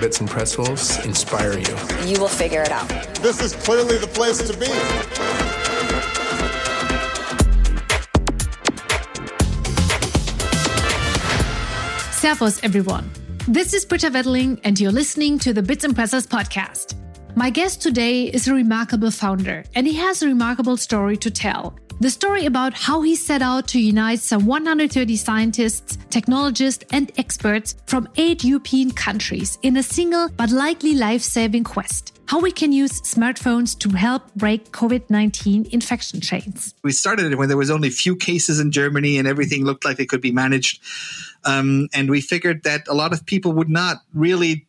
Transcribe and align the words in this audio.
Bits 0.00 0.20
and 0.20 0.30
Pretzels 0.30 1.04
inspire 1.04 1.58
you. 1.58 1.76
You 2.06 2.20
will 2.20 2.28
figure 2.28 2.62
it 2.62 2.70
out. 2.70 2.88
This 3.16 3.42
is 3.42 3.52
clearly 3.56 3.98
the 3.98 4.06
place 4.06 4.38
to 4.38 4.56
be. 4.56 4.66
Servus, 12.12 12.62
everyone. 12.62 13.10
This 13.48 13.74
is 13.74 13.84
Britta 13.84 14.10
Weddeling, 14.10 14.60
and 14.62 14.78
you're 14.78 14.92
listening 14.92 15.36
to 15.40 15.52
the 15.52 15.62
Bits 15.62 15.82
and 15.82 15.96
Pretzels 15.96 16.28
podcast. 16.28 16.94
My 17.34 17.50
guest 17.50 17.82
today 17.82 18.24
is 18.24 18.46
a 18.46 18.54
remarkable 18.54 19.10
founder, 19.10 19.64
and 19.74 19.84
he 19.84 19.94
has 19.94 20.22
a 20.22 20.28
remarkable 20.28 20.76
story 20.76 21.16
to 21.16 21.30
tell. 21.30 21.76
The 22.00 22.10
story 22.10 22.46
about 22.46 22.74
how 22.74 23.02
he 23.02 23.16
set 23.16 23.42
out 23.42 23.66
to 23.68 23.80
unite 23.80 24.20
some 24.20 24.46
130 24.46 25.16
scientists, 25.16 25.98
technologists, 26.10 26.84
and 26.92 27.10
experts 27.18 27.74
from 27.86 28.08
eight 28.16 28.44
European 28.44 28.92
countries 28.92 29.58
in 29.62 29.76
a 29.76 29.82
single 29.82 30.28
but 30.36 30.52
likely 30.52 30.94
life 30.94 31.22
saving 31.22 31.64
quest. 31.64 32.16
How 32.26 32.38
we 32.38 32.52
can 32.52 32.70
use 32.72 33.00
smartphones 33.00 33.76
to 33.80 33.88
help 33.88 34.32
break 34.36 34.70
COVID 34.70 35.10
19 35.10 35.70
infection 35.72 36.20
chains. 36.20 36.72
We 36.84 36.92
started 36.92 37.32
it 37.32 37.36
when 37.36 37.48
there 37.48 37.56
was 37.56 37.70
only 37.70 37.90
few 37.90 38.14
cases 38.14 38.60
in 38.60 38.70
Germany 38.70 39.18
and 39.18 39.26
everything 39.26 39.64
looked 39.64 39.84
like 39.84 39.98
it 39.98 40.08
could 40.08 40.20
be 40.20 40.30
managed. 40.30 40.80
Um, 41.44 41.88
and 41.92 42.08
we 42.08 42.20
figured 42.20 42.62
that 42.62 42.86
a 42.86 42.94
lot 42.94 43.12
of 43.12 43.26
people 43.26 43.52
would 43.54 43.68
not 43.68 44.02
really 44.14 44.67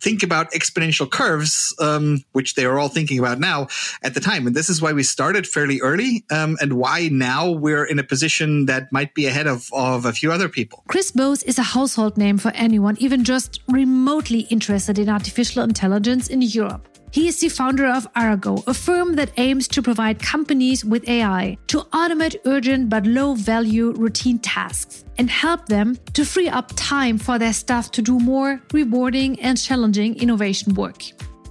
think 0.00 0.22
about 0.22 0.50
exponential 0.52 1.10
curves, 1.10 1.74
um, 1.80 2.24
which 2.32 2.54
they 2.54 2.64
are 2.64 2.78
all 2.78 2.88
thinking 2.88 3.18
about 3.18 3.38
now 3.38 3.68
at 4.02 4.14
the 4.14 4.20
time. 4.20 4.46
And 4.46 4.54
this 4.54 4.68
is 4.68 4.80
why 4.80 4.92
we 4.92 5.02
started 5.02 5.46
fairly 5.46 5.80
early 5.80 6.24
um, 6.30 6.56
and 6.60 6.74
why 6.74 7.08
now 7.10 7.50
we're 7.50 7.84
in 7.84 7.98
a 7.98 8.04
position 8.04 8.66
that 8.66 8.92
might 8.92 9.14
be 9.14 9.26
ahead 9.26 9.46
of, 9.46 9.70
of 9.72 10.04
a 10.04 10.12
few 10.12 10.32
other 10.32 10.48
people. 10.48 10.84
Chris 10.88 11.10
Boos 11.10 11.42
is 11.42 11.58
a 11.58 11.62
household 11.62 12.16
name 12.16 12.38
for 12.38 12.50
anyone 12.54 12.96
even 12.98 13.24
just 13.24 13.60
remotely 13.68 14.40
interested 14.50 14.98
in 14.98 15.08
artificial 15.08 15.62
intelligence 15.62 16.28
in 16.28 16.42
Europe. 16.42 16.97
He 17.10 17.26
is 17.26 17.40
the 17.40 17.48
founder 17.48 17.86
of 17.86 18.06
Arago, 18.14 18.62
a 18.66 18.74
firm 18.74 19.14
that 19.14 19.32
aims 19.38 19.66
to 19.68 19.82
provide 19.82 20.22
companies 20.22 20.84
with 20.84 21.08
AI 21.08 21.56
to 21.68 21.80
automate 21.92 22.36
urgent 22.44 22.90
but 22.90 23.06
low 23.06 23.34
value 23.34 23.92
routine 23.92 24.38
tasks 24.38 25.04
and 25.16 25.30
help 25.30 25.66
them 25.66 25.96
to 26.12 26.24
free 26.24 26.48
up 26.48 26.72
time 26.76 27.16
for 27.16 27.38
their 27.38 27.54
staff 27.54 27.90
to 27.92 28.02
do 28.02 28.18
more 28.18 28.60
rewarding 28.72 29.40
and 29.40 29.60
challenging 29.60 30.16
innovation 30.16 30.74
work. 30.74 31.02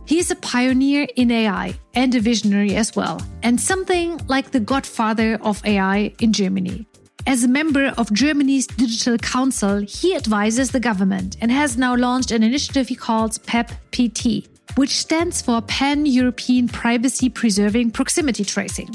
He 0.05 0.19
is 0.19 0.31
a 0.31 0.35
pioneer 0.35 1.07
in 1.15 1.31
AI 1.31 1.77
and 1.93 2.13
a 2.15 2.21
visionary 2.21 2.75
as 2.75 2.95
well, 2.95 3.21
and 3.43 3.59
something 3.59 4.21
like 4.27 4.51
the 4.51 4.59
godfather 4.59 5.37
of 5.41 5.65
AI 5.65 6.13
in 6.19 6.31
Germany. 6.33 6.87
As 7.25 7.43
a 7.43 7.49
member 7.49 7.93
of 7.97 8.13
Germany's 8.13 8.67
Digital 8.67 9.17
Council, 9.17 9.81
he 9.81 10.15
advises 10.15 10.71
the 10.71 10.79
government 10.79 11.35
and 11.41 11.51
has 11.51 11.77
now 11.77 11.93
launched 11.93 12.31
an 12.31 12.41
initiative 12.41 12.87
he 12.87 12.95
calls 12.95 13.37
PEP 13.39 13.71
PT, 13.91 14.47
which 14.75 14.97
stands 14.97 15.41
for 15.41 15.61
Pan 15.61 16.05
European 16.05 16.67
Privacy 16.67 17.29
Preserving 17.29 17.91
Proximity 17.91 18.45
Tracing. 18.45 18.89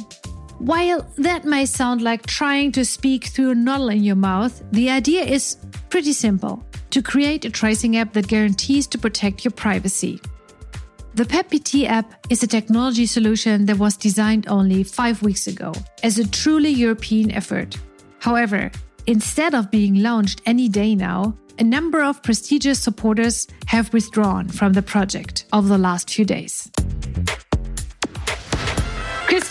While 0.59 1.07
that 1.19 1.45
may 1.45 1.67
sound 1.67 2.03
like 2.03 2.27
trying 2.27 2.71
to 2.73 2.85
speak 2.85 3.25
through 3.27 3.51
a 3.51 3.55
noddle 3.55 3.89
in 3.89 4.05
your 4.05 4.17
mouth, 4.17 4.63
the 4.71 4.91
idea 4.91 5.23
is 5.23 5.57
pretty 5.91 6.13
simple 6.13 6.65
to 6.91 7.03
create 7.03 7.45
a 7.45 7.51
tracing 7.51 7.97
app 7.97 8.13
that 8.13 8.29
guarantees 8.29 8.87
to 8.89 8.99
protect 8.99 9.45
your 9.45 9.53
privacy. 9.53 10.21
The 11.15 11.25
PEPPT 11.25 11.89
app 11.89 12.15
is 12.31 12.43
a 12.43 12.47
technology 12.47 13.07
solution 13.07 13.67
that 13.67 13.79
was 13.79 13.97
designed 13.97 14.49
only 14.49 14.83
five 14.83 15.23
weeks 15.23 15.47
ago 15.47 15.73
as 16.03 16.19
a 16.19 16.29
truly 16.29 16.71
European 16.71 17.31
effort. 17.33 17.77
However, 18.21 18.71
instead 19.07 19.55
of 19.55 19.71
being 19.71 19.97
launched 19.97 20.43
any 20.47 20.69
day 20.69 20.95
now, 20.95 21.37
a 21.59 21.65
number 21.65 22.03
of 22.03 22.23
prestigious 22.23 22.81
supporters 22.81 23.47
have 23.67 23.93
withdrawn 23.93 24.49
from 24.49 24.73
the 24.73 24.83
project 24.83 25.45
over 25.53 25.69
the 25.69 25.79
last 25.79 26.11
few 26.11 26.25
days. 26.25 26.71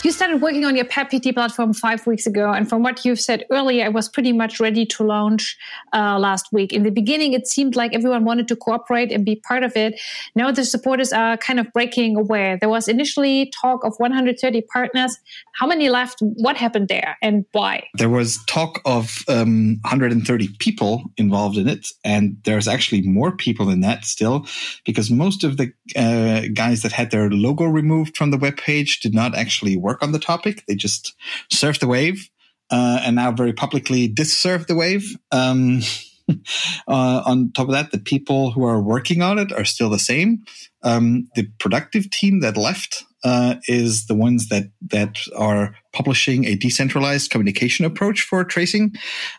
You 0.04 0.12
started 0.12 0.42
working 0.42 0.66
on 0.66 0.76
your 0.76 0.86
PEPPT 0.86 1.36
platform 1.36 1.74
five 1.74 2.08
weeks 2.08 2.26
ago. 2.26 2.52
And 2.52 2.68
from 2.68 2.82
what 2.82 3.06
you've 3.06 3.20
said 3.20 3.46
earlier, 3.52 3.86
it 3.86 3.94
was 3.94 4.10
pretty 4.10 4.34
much 4.34 4.60
ready 4.60 4.84
to 4.84 5.04
launch 5.04 5.56
uh, 5.94 6.18
last 6.18 6.48
week. 6.52 6.74
In 6.74 6.82
the 6.82 6.90
beginning, 6.90 7.34
it 7.34 7.48
seemed 7.48 7.76
like 7.76 7.94
everyone 7.94 8.26
wanted 8.26 8.48
to 8.48 8.56
cooperate 8.56 9.12
and 9.12 9.24
be 9.24 9.36
part 9.36 9.64
of 9.64 9.76
it. 9.78 10.02
Now 10.36 10.52
the 10.52 10.66
supporters 10.66 11.14
are 11.14 11.38
kind 11.38 11.60
of 11.60 11.72
breaking 11.72 12.18
away. 12.18 12.58
There 12.60 12.70
was 12.70 12.88
initially 12.88 13.54
talk 13.62 13.84
of 13.84 13.94
130 13.98 14.62
partners. 14.74 15.16
How 15.54 15.68
many 15.68 15.90
left? 15.90 16.18
What 16.22 16.58
happened 16.58 16.88
there 16.88 17.18
and 17.22 17.46
why? 17.52 17.88
There 17.96 18.10
was 18.10 18.44
talk 18.48 18.82
of 18.86 19.20
um, 19.28 19.78
130 19.84 20.48
people 20.58 21.04
involved 21.18 21.58
in 21.58 21.68
it. 21.68 21.88
And 22.04 22.38
there's 22.44 22.68
actually 22.68 23.04
more 23.04 23.36
people 23.36 23.68
than 23.68 23.82
that 23.82 24.06
still, 24.06 24.48
because 24.84 25.12
most 25.12 25.44
of 25.44 25.58
the 25.58 25.72
uh, 25.96 26.48
guys 26.56 26.82
that 26.82 26.92
had 26.92 27.12
their 27.12 27.30
logo 27.30 27.66
removed 27.66 28.18
from 28.18 28.32
the 28.32 28.38
webpage 28.38 29.02
did 29.02 29.14
not 29.14 29.36
actually 29.36 29.52
actually 29.52 29.76
work 29.92 30.02
on 30.02 30.14
the 30.14 30.20
topic. 30.20 30.64
They 30.68 30.76
just 30.76 31.14
surfed 31.54 31.80
the 31.80 31.88
wave 31.88 32.30
uh, 32.70 33.02
and 33.04 33.16
now 33.18 33.32
very 33.32 33.54
publicly 33.54 34.08
dissurf 34.08 34.68
the 34.68 34.76
wave. 34.76 35.18
Um, 35.32 35.82
uh, 36.88 37.22
on 37.26 37.52
top 37.52 37.68
of 37.68 37.74
that, 37.74 37.92
the 37.92 38.00
people 38.00 38.52
who 38.52 38.64
are 38.64 38.82
working 38.82 39.22
on 39.22 39.38
it 39.38 39.52
are 39.52 39.66
still 39.66 39.90
the 39.90 40.00
same. 40.00 40.44
Um, 40.84 41.28
the 41.36 41.48
productive 41.60 42.10
team 42.10 42.40
that 42.40 42.58
left 42.58 43.04
uh, 43.24 43.56
is 43.68 44.08
the 44.08 44.16
ones 44.16 44.50
that 44.50 44.72
that 44.90 45.20
are 45.38 45.76
publishing 45.94 46.46
a 46.46 46.56
decentralized 46.56 47.30
communication 47.30 47.86
approach 47.86 48.22
for 48.22 48.44
tracing. 48.44 48.96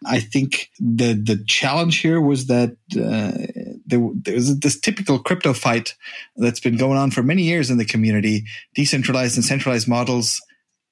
I 0.07 0.21
think 0.21 0.71
the 0.79 1.15
the 1.15 1.43
challenge 1.49 1.99
here 1.99 2.21
was 2.21 2.47
that 2.47 2.77
uh, 2.95 3.72
there, 3.93 4.11
there's 4.15 4.59
this 4.59 4.81
typical 4.81 5.19
crypto 5.19 5.53
fight 5.53 5.95
that's 6.37 6.61
been 6.61 6.77
going 6.77 6.99
on 6.99 7.11
for 7.11 7.23
many 7.23 7.43
years 7.43 7.71
in 7.71 7.79
the 7.79 7.85
community. 7.85 8.45
Decentralized 8.75 9.37
and 9.37 9.45
centralized 9.45 9.87
models 9.87 10.41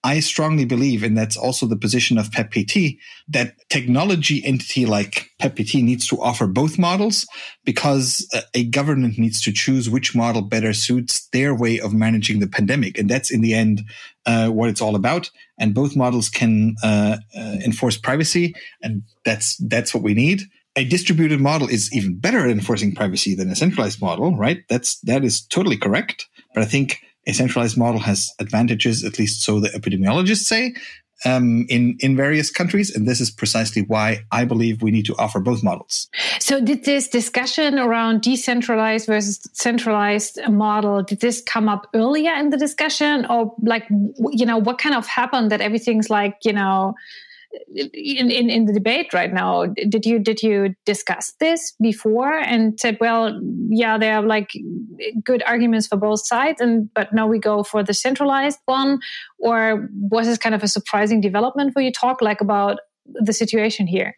I 0.03 0.21
strongly 0.21 0.65
believe, 0.65 1.03
and 1.03 1.17
that's 1.17 1.37
also 1.37 1.67
the 1.67 1.77
position 1.77 2.17
of 2.17 2.31
PEPPT, 2.31 2.99
that 3.29 3.57
technology 3.69 4.43
entity 4.43 4.87
like 4.87 5.31
PEPPT 5.39 5.83
needs 5.83 6.07
to 6.07 6.21
offer 6.23 6.47
both 6.47 6.79
models 6.79 7.27
because 7.65 8.27
a 8.55 8.65
government 8.65 9.19
needs 9.19 9.43
to 9.43 9.53
choose 9.53 9.91
which 9.91 10.15
model 10.15 10.41
better 10.41 10.73
suits 10.73 11.29
their 11.29 11.55
way 11.55 11.81
of 11.81 11.93
managing 11.93 12.41
the 12.41 12.47
pandemic. 12.47 12.97
And 12.99 13.11
that's 13.11 13.31
in 13.31 13.43
the 13.43 13.53
end 13.53 13.83
uh, 14.25 14.49
what 14.49 14.71
it's 14.71 14.81
all 14.81 14.97
about. 14.97 15.31
And 15.59 15.75
both 15.75 15.95
models 15.95 16.31
can 16.31 16.77
uh, 16.83 17.19
uh, 17.37 17.57
enforce 17.63 17.99
privacy, 17.99 18.55
and 18.83 19.03
that's 19.27 19.59
that's 19.59 19.93
what 19.93 20.03
we 20.03 20.15
need. 20.15 20.45
A 20.81 20.85
distributed 20.85 21.43
model 21.43 21.69
is 21.69 21.93
even 21.93 22.19
better 22.19 22.39
at 22.39 22.49
enforcing 22.49 22.95
privacy 22.95 23.35
than 23.35 23.51
a 23.51 23.55
centralized 23.55 24.01
model, 24.01 24.35
right? 24.35 24.65
That's 24.71 24.99
that 25.01 25.23
is 25.25 25.43
totally 25.43 25.77
correct. 25.77 26.27
But 26.55 26.63
I 26.63 26.67
think 26.67 27.03
a 27.27 27.35
centralized 27.35 27.77
model 27.77 28.01
has 28.01 28.33
advantages, 28.39 29.05
at 29.05 29.19
least 29.19 29.43
so 29.43 29.61
the 29.61 29.69
epidemiologists 29.69 30.45
say, 30.45 30.73
um, 31.27 31.67
in 31.69 31.99
in 32.01 32.17
various 32.17 32.51
countries, 32.51 32.97
and 32.97 33.07
this 33.07 33.21
is 33.21 33.31
precisely 33.31 33.83
why 33.83 34.25
I 34.33 34.47
believe 34.47 34.81
we 34.81 34.91
need 34.91 35.05
to 35.05 35.15
offer 35.19 35.39
both 35.39 35.63
models. 35.63 36.09
So, 36.39 36.63
did 36.63 36.87
this 36.87 37.09
discussion 37.09 37.79
around 37.79 38.23
decentralized 38.23 39.07
versus 39.07 39.39
centralized 39.53 40.39
model 40.49 41.03
did 41.03 41.21
this 41.21 41.43
come 41.43 41.69
up 41.69 41.89
earlier 41.93 42.33
in 42.33 42.49
the 42.49 42.57
discussion, 42.57 43.27
or 43.27 43.55
like 43.61 43.85
you 44.33 44.47
know 44.47 44.57
what 44.57 44.79
kind 44.79 44.95
of 44.95 45.07
happened 45.07 45.51
that 45.51 45.61
everything's 45.61 46.09
like 46.09 46.39
you 46.43 46.55
know 46.55 46.95
in, 47.75 48.31
in, 48.31 48.49
in 48.51 48.65
the 48.67 48.73
debate 48.73 49.13
right 49.13 49.33
now 49.33 49.67
did 49.67 50.07
you 50.07 50.19
did 50.19 50.43
you 50.43 50.75
discuss 50.87 51.33
this 51.41 51.75
before 51.81 52.39
and 52.39 52.79
said 52.79 52.97
well 53.01 53.41
yeah 53.69 53.99
there 53.99 54.15
are 54.15 54.23
like 54.23 54.51
good 55.25 55.43
arguments 55.45 55.87
for 55.87 55.97
both 55.97 56.25
sides 56.25 56.61
and 56.61 56.93
but 56.95 57.13
now 57.13 57.27
we 57.27 57.39
go 57.39 57.63
for 57.63 57.83
the 57.83 57.95
centralized 57.95 58.59
one? 58.67 59.01
Or 59.39 59.89
was 59.93 60.27
this 60.27 60.39
kind 60.39 60.55
of 60.55 60.63
a 60.63 60.69
surprising 60.69 61.21
development 61.21 61.73
for 61.73 61.81
you 61.81 61.93
talk 61.93 62.21
like 62.21 62.41
about 62.41 62.79
the 63.07 63.33
situation 63.33 63.87
here? 63.87 64.17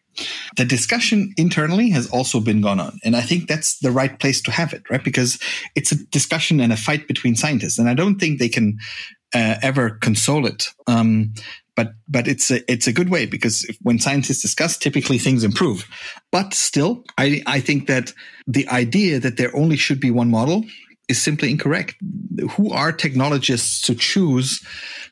The 0.56 0.64
discussion 0.64 1.32
internally 1.36 1.90
has 1.90 2.10
also 2.10 2.40
been 2.40 2.60
gone 2.60 2.80
on 2.80 2.98
and 3.04 3.16
i 3.16 3.22
think 3.22 3.48
that's 3.48 3.78
the 3.78 3.90
right 3.90 4.18
place 4.18 4.42
to 4.42 4.50
have 4.50 4.72
it 4.72 4.82
right? 4.90 5.02
Because 5.02 5.38
it's 5.74 5.92
a 5.92 5.96
discussion 6.06 6.60
and 6.60 6.72
a 6.72 6.76
fight 6.76 7.08
between 7.08 7.34
scientists 7.36 7.78
and 7.78 7.88
i 7.88 7.94
don't 7.94 8.18
think 8.18 8.38
they 8.38 8.48
can 8.48 8.78
uh, 9.34 9.56
ever 9.62 9.90
console 9.90 10.46
it. 10.46 10.68
Um, 10.86 11.32
but 11.74 11.92
but 12.08 12.28
it's 12.28 12.50
a 12.50 12.70
it's 12.70 12.86
a 12.86 12.92
good 12.92 13.08
way 13.08 13.26
because 13.26 13.64
if, 13.64 13.76
when 13.82 13.98
scientists 13.98 14.42
discuss, 14.42 14.76
typically 14.76 15.18
things 15.18 15.44
improve. 15.44 15.88
But 16.30 16.54
still, 16.54 17.04
I 17.18 17.42
I 17.46 17.60
think 17.60 17.86
that 17.86 18.12
the 18.46 18.68
idea 18.68 19.20
that 19.20 19.36
there 19.36 19.54
only 19.56 19.76
should 19.76 20.00
be 20.00 20.10
one 20.10 20.30
model 20.30 20.64
is 21.08 21.20
simply 21.20 21.50
incorrect. 21.50 21.96
Who 22.52 22.70
are 22.70 22.92
technologists 22.92 23.80
to 23.82 23.94
choose 23.94 24.64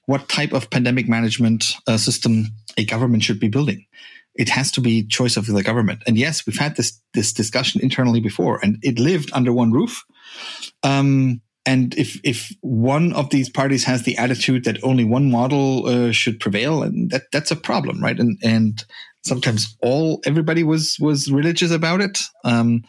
what 0.07 0.29
type 0.29 0.53
of 0.53 0.71
pandemic 0.71 1.09
management 1.09 1.73
uh, 1.87 1.97
system 1.97 2.47
a 2.77 2.85
government 2.85 3.23
should 3.23 3.41
be 3.41 3.49
building? 3.49 3.87
It 4.35 4.49
has 4.49 4.71
to 4.73 4.81
be 4.81 5.07
choice 5.07 5.37
of 5.37 5.47
the 5.47 5.63
government. 5.63 6.03
And 6.07 6.17
yes, 6.17 6.47
we've 6.47 6.59
had 6.59 6.77
this 6.77 7.01
this 7.15 7.33
discussion 7.33 7.81
internally 7.81 8.21
before, 8.21 8.61
and 8.63 8.79
it 8.83 8.99
lived 8.99 9.31
under 9.33 9.53
one 9.53 9.73
roof. 9.73 10.05
Um, 10.83 11.41
and 11.71 11.95
if 11.95 12.21
if 12.25 12.53
one 12.63 13.13
of 13.13 13.31
these 13.31 13.49
parties 13.49 13.85
has 13.85 14.03
the 14.03 14.19
attitude 14.19 14.65
that 14.65 14.83
only 14.83 15.05
one 15.05 15.31
model 15.31 15.87
uh, 15.87 16.11
should 16.11 16.41
prevail, 16.41 16.83
and 16.83 17.11
that 17.13 17.31
that's 17.31 17.53
a 17.53 17.57
problem, 17.57 18.03
right? 18.03 18.19
And 18.19 18.39
and 18.43 18.85
sometimes 19.23 19.77
all 19.83 20.21
everybody 20.25 20.63
was 20.63 20.99
was 21.01 21.31
religious 21.31 21.71
about 21.71 22.01
it. 22.01 22.19
Um, 22.45 22.85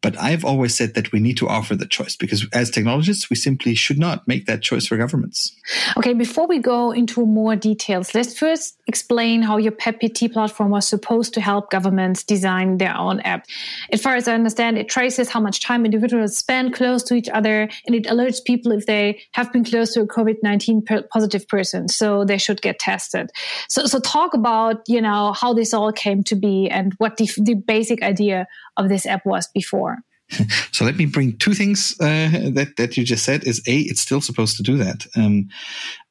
but 0.00 0.16
I've 0.16 0.44
always 0.44 0.76
said 0.76 0.94
that 0.94 1.10
we 1.10 1.18
need 1.18 1.36
to 1.38 1.48
offer 1.48 1.74
the 1.74 1.86
choice 1.86 2.16
because 2.16 2.46
as 2.52 2.70
technologists, 2.70 3.28
we 3.28 3.36
simply 3.36 3.74
should 3.74 3.98
not 3.98 4.28
make 4.28 4.46
that 4.46 4.62
choice 4.62 4.86
for 4.86 4.96
governments. 4.96 5.52
Okay, 5.96 6.12
before 6.12 6.46
we 6.46 6.60
go 6.60 6.92
into 6.92 7.26
more 7.26 7.56
details, 7.56 8.14
let's 8.14 8.38
first 8.38 8.78
explain 8.86 9.42
how 9.42 9.56
your 9.56 9.72
PEPPT 9.72 10.32
platform 10.32 10.70
was 10.70 10.86
supposed 10.86 11.34
to 11.34 11.40
help 11.40 11.70
governments 11.70 12.22
design 12.22 12.78
their 12.78 12.96
own 12.96 13.20
app. 13.20 13.46
As 13.90 14.00
far 14.00 14.14
as 14.14 14.28
I 14.28 14.34
understand, 14.34 14.78
it 14.78 14.88
traces 14.88 15.28
how 15.28 15.40
much 15.40 15.62
time 15.62 15.84
individuals 15.84 16.36
spend 16.36 16.74
close 16.74 17.02
to 17.04 17.14
each 17.14 17.28
other 17.28 17.68
and 17.86 17.94
it 17.96 18.04
alerts 18.04 18.44
people 18.44 18.70
if 18.72 18.86
they 18.86 19.20
have 19.32 19.52
been 19.52 19.64
close 19.64 19.92
to 19.94 20.02
a 20.02 20.06
COVID 20.06 20.36
19 20.42 20.84
positive 21.10 21.48
person. 21.48 21.88
So 21.88 22.24
they 22.24 22.38
should 22.38 22.62
get 22.62 22.78
tested. 22.78 23.30
So, 23.68 23.86
so 23.86 23.98
talk 23.98 24.34
about, 24.34 24.82
you 24.86 25.00
know, 25.00 25.32
how 25.32 25.52
this 25.52 25.71
all 25.74 25.92
came 25.92 26.22
to 26.24 26.34
be 26.34 26.68
and 26.70 26.94
what 26.98 27.16
the, 27.16 27.30
the 27.38 27.54
basic 27.54 28.02
idea 28.02 28.46
of 28.76 28.88
this 28.88 29.06
app 29.06 29.24
was 29.26 29.48
before. 29.48 29.98
so 30.72 30.84
let 30.84 30.96
me 30.96 31.06
bring 31.06 31.36
two 31.36 31.54
things 31.54 31.94
uh, 32.00 32.50
that 32.54 32.74
that 32.76 32.96
you 32.96 33.04
just 33.04 33.24
said. 33.24 33.44
Is 33.44 33.62
a 33.66 33.80
it's 33.80 34.00
still 34.00 34.20
supposed 34.20 34.56
to 34.56 34.62
do 34.62 34.76
that, 34.78 35.06
um, 35.16 35.48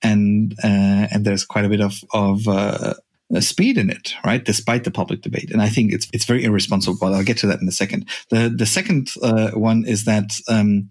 and 0.04 0.54
uh, 0.64 1.08
and 1.12 1.26
there's 1.26 1.46
quite 1.46 1.66
a 1.66 1.70
bit 1.70 1.82
of 1.82 2.04
of 2.14 2.48
uh, 2.48 2.94
speed 3.40 3.78
in 3.78 3.90
it, 3.90 4.14
right? 4.26 4.44
Despite 4.44 4.84
the 4.84 4.92
public 4.92 5.22
debate, 5.22 5.52
and 5.52 5.62
I 5.62 5.70
think 5.70 5.94
it's 5.94 6.08
it's 6.14 6.26
very 6.26 6.44
irresponsible. 6.44 6.98
But 7.00 7.14
I'll 7.14 7.24
get 7.24 7.38
to 7.40 7.48
that 7.48 7.62
in 7.62 7.68
a 7.68 7.72
second. 7.72 8.10
The 8.30 8.54
the 8.56 8.66
second 8.66 9.12
uh, 9.24 9.52
one 9.52 9.86
is 9.86 10.06
that 10.06 10.34
um, 10.48 10.90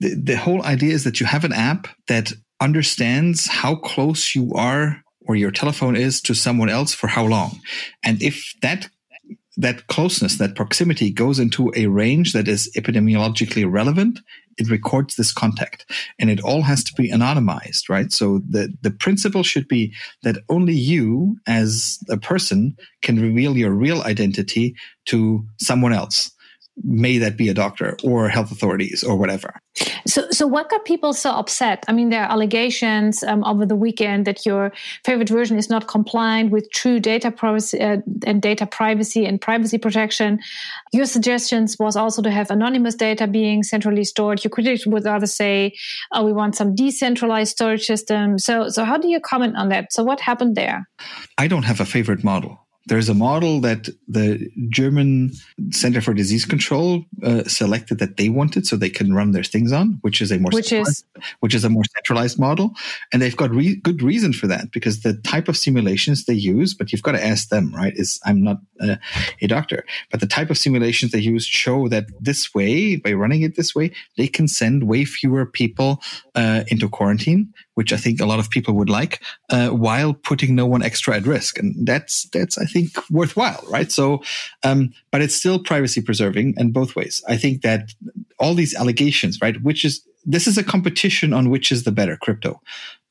the 0.00 0.14
the 0.14 0.36
whole 0.36 0.62
idea 0.64 0.94
is 0.94 1.04
that 1.04 1.20
you 1.20 1.26
have 1.26 1.44
an 1.44 1.52
app 1.52 1.88
that 2.08 2.32
understands 2.60 3.46
how 3.48 3.74
close 3.74 4.34
you 4.34 4.52
are 4.54 5.02
or 5.26 5.36
your 5.36 5.50
telephone 5.50 5.96
is 5.96 6.20
to 6.22 6.34
someone 6.34 6.68
else 6.68 6.94
for 6.94 7.08
how 7.08 7.24
long, 7.24 7.60
and 8.02 8.22
if 8.22 8.54
that 8.62 8.88
that 9.56 9.86
closeness, 9.86 10.38
that 10.38 10.56
proximity 10.56 11.10
goes 11.10 11.38
into 11.38 11.70
a 11.76 11.86
range 11.86 12.32
that 12.32 12.48
is 12.48 12.72
epidemiologically 12.74 13.70
relevant, 13.70 14.20
it 14.58 14.70
records 14.70 15.16
this 15.16 15.32
contact. 15.32 15.84
And 16.18 16.30
it 16.30 16.40
all 16.40 16.62
has 16.62 16.82
to 16.84 16.94
be 16.94 17.10
anonymized, 17.10 17.88
right? 17.88 18.10
So 18.12 18.40
the, 18.48 18.72
the 18.82 18.90
principle 18.90 19.42
should 19.42 19.68
be 19.68 19.94
that 20.22 20.38
only 20.48 20.74
you 20.74 21.36
as 21.46 21.98
a 22.08 22.16
person 22.16 22.76
can 23.02 23.20
reveal 23.20 23.56
your 23.56 23.72
real 23.72 24.02
identity 24.02 24.74
to 25.06 25.44
someone 25.58 25.92
else 25.92 26.31
may 26.76 27.18
that 27.18 27.36
be 27.36 27.48
a 27.48 27.54
doctor 27.54 27.96
or 28.02 28.28
health 28.28 28.50
authorities 28.50 29.04
or 29.04 29.16
whatever. 29.16 29.54
So, 30.06 30.30
so 30.30 30.46
what 30.46 30.68
got 30.68 30.84
people 30.84 31.12
so 31.12 31.30
upset? 31.30 31.84
I 31.88 31.92
mean, 31.92 32.10
there 32.10 32.22
are 32.22 32.30
allegations 32.30 33.22
um, 33.22 33.44
over 33.44 33.64
the 33.64 33.76
weekend 33.76 34.26
that 34.26 34.44
your 34.44 34.72
favorite 35.04 35.28
version 35.28 35.58
is 35.58 35.70
not 35.70 35.88
compliant 35.88 36.50
with 36.50 36.70
true 36.72 37.00
data 37.00 37.30
privacy 37.30 37.80
uh, 37.80 37.98
and 38.26 38.42
data 38.42 38.66
privacy 38.66 39.24
and 39.24 39.40
privacy 39.40 39.78
protection. 39.78 40.40
Your 40.92 41.06
suggestions 41.06 41.76
was 41.78 41.96
also 41.96 42.22
to 42.22 42.30
have 42.30 42.50
anonymous 42.50 42.94
data 42.94 43.26
being 43.26 43.62
centrally 43.62 44.04
stored. 44.04 44.42
Your 44.44 44.50
critics 44.50 44.86
would 44.86 45.04
rather 45.04 45.26
say, 45.26 45.72
"Oh, 46.12 46.24
we 46.24 46.32
want 46.32 46.56
some 46.56 46.74
decentralized 46.74 47.52
storage 47.52 47.86
system." 47.86 48.38
So, 48.38 48.68
so 48.68 48.84
how 48.84 48.98
do 48.98 49.08
you 49.08 49.20
comment 49.20 49.56
on 49.56 49.68
that? 49.70 49.92
So, 49.92 50.04
what 50.04 50.20
happened 50.20 50.56
there? 50.56 50.88
I 51.38 51.48
don't 51.48 51.64
have 51.64 51.80
a 51.80 51.86
favorite 51.86 52.24
model. 52.24 52.61
There's 52.86 53.08
a 53.08 53.14
model 53.14 53.60
that 53.60 53.88
the 54.08 54.50
German 54.68 55.32
Center 55.70 56.00
for 56.00 56.14
Disease 56.14 56.44
Control 56.44 57.04
uh, 57.22 57.44
selected 57.44 57.98
that 57.98 58.16
they 58.16 58.28
wanted, 58.28 58.66
so 58.66 58.76
they 58.76 58.90
can 58.90 59.14
run 59.14 59.32
their 59.32 59.44
things 59.44 59.72
on, 59.72 59.98
which 60.00 60.20
is 60.20 60.32
a 60.32 60.38
more 60.38 60.50
which 60.52 60.72
is 60.72 61.04
which 61.40 61.54
is 61.54 61.64
a 61.64 61.70
more 61.70 61.84
centralized 61.94 62.38
model, 62.38 62.72
and 63.12 63.22
they've 63.22 63.36
got 63.36 63.50
re- 63.50 63.76
good 63.76 64.02
reason 64.02 64.32
for 64.32 64.46
that 64.46 64.72
because 64.72 65.02
the 65.02 65.14
type 65.14 65.48
of 65.48 65.56
simulations 65.56 66.24
they 66.24 66.34
use. 66.34 66.74
But 66.74 66.92
you've 66.92 67.02
got 67.02 67.12
to 67.12 67.24
ask 67.24 67.48
them, 67.48 67.72
right? 67.74 67.92
Is 67.96 68.20
I'm 68.24 68.42
not 68.42 68.58
uh, 68.80 68.96
a 69.40 69.46
doctor, 69.46 69.84
but 70.10 70.20
the 70.20 70.26
type 70.26 70.50
of 70.50 70.58
simulations 70.58 71.12
they 71.12 71.20
use 71.20 71.46
show 71.46 71.88
that 71.88 72.06
this 72.20 72.52
way, 72.54 72.96
by 72.96 73.12
running 73.12 73.42
it 73.42 73.56
this 73.56 73.74
way, 73.74 73.92
they 74.16 74.26
can 74.26 74.48
send 74.48 74.88
way 74.88 75.04
fewer 75.04 75.46
people 75.46 76.02
uh, 76.34 76.64
into 76.68 76.88
quarantine, 76.88 77.52
which 77.74 77.92
I 77.92 77.96
think 77.96 78.20
a 78.20 78.26
lot 78.26 78.38
of 78.38 78.50
people 78.50 78.74
would 78.74 78.90
like, 78.90 79.22
uh, 79.50 79.68
while 79.68 80.14
putting 80.14 80.54
no 80.54 80.66
one 80.66 80.82
extra 80.82 81.16
at 81.16 81.26
risk, 81.26 81.58
and 81.58 81.86
that's 81.86 82.24
that's 82.30 82.58
I 82.58 82.64
think 82.64 82.90
worthwhile, 83.10 83.64
right? 83.68 83.90
So, 83.90 84.22
um, 84.62 84.92
but 85.10 85.22
it's 85.22 85.34
still 85.34 85.58
privacy 85.58 86.00
preserving 86.00 86.54
in 86.56 86.72
both 86.72 86.96
ways. 86.96 87.22
I 87.28 87.36
think 87.36 87.62
that 87.62 87.92
all 88.38 88.54
these 88.54 88.74
allegations, 88.74 89.40
right, 89.40 89.60
which 89.62 89.84
is 89.84 90.06
this 90.24 90.46
is 90.46 90.58
a 90.58 90.64
competition 90.64 91.32
on 91.32 91.50
which 91.50 91.72
is 91.72 91.84
the 91.84 91.92
better 91.92 92.16
crypto. 92.16 92.60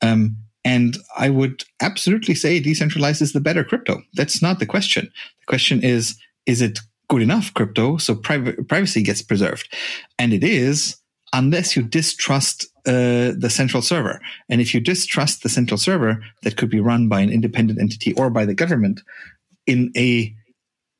Um, 0.00 0.36
and 0.64 0.96
I 1.16 1.28
would 1.28 1.64
absolutely 1.80 2.34
say 2.34 2.60
decentralized 2.60 3.20
is 3.20 3.32
the 3.32 3.40
better 3.40 3.64
crypto. 3.64 4.02
That's 4.14 4.40
not 4.40 4.58
the 4.58 4.66
question. 4.66 5.10
The 5.40 5.46
question 5.46 5.82
is, 5.82 6.16
is 6.46 6.62
it 6.62 6.78
good 7.08 7.22
enough 7.22 7.52
crypto 7.52 7.96
so 7.96 8.14
privacy 8.14 9.02
gets 9.02 9.22
preserved? 9.22 9.74
And 10.18 10.32
it 10.32 10.44
is, 10.44 10.96
unless 11.32 11.76
you 11.76 11.82
distrust 11.82 12.66
uh, 12.86 13.32
the 13.36 13.48
central 13.50 13.82
server. 13.82 14.20
And 14.48 14.60
if 14.60 14.74
you 14.74 14.80
distrust 14.80 15.42
the 15.42 15.48
central 15.48 15.78
server 15.78 16.22
that 16.42 16.56
could 16.56 16.70
be 16.70 16.80
run 16.80 17.08
by 17.08 17.20
an 17.20 17.30
independent 17.30 17.80
entity 17.80 18.12
or 18.14 18.30
by 18.30 18.44
the 18.44 18.54
government, 18.54 19.00
in 19.66 19.92
a, 19.96 20.34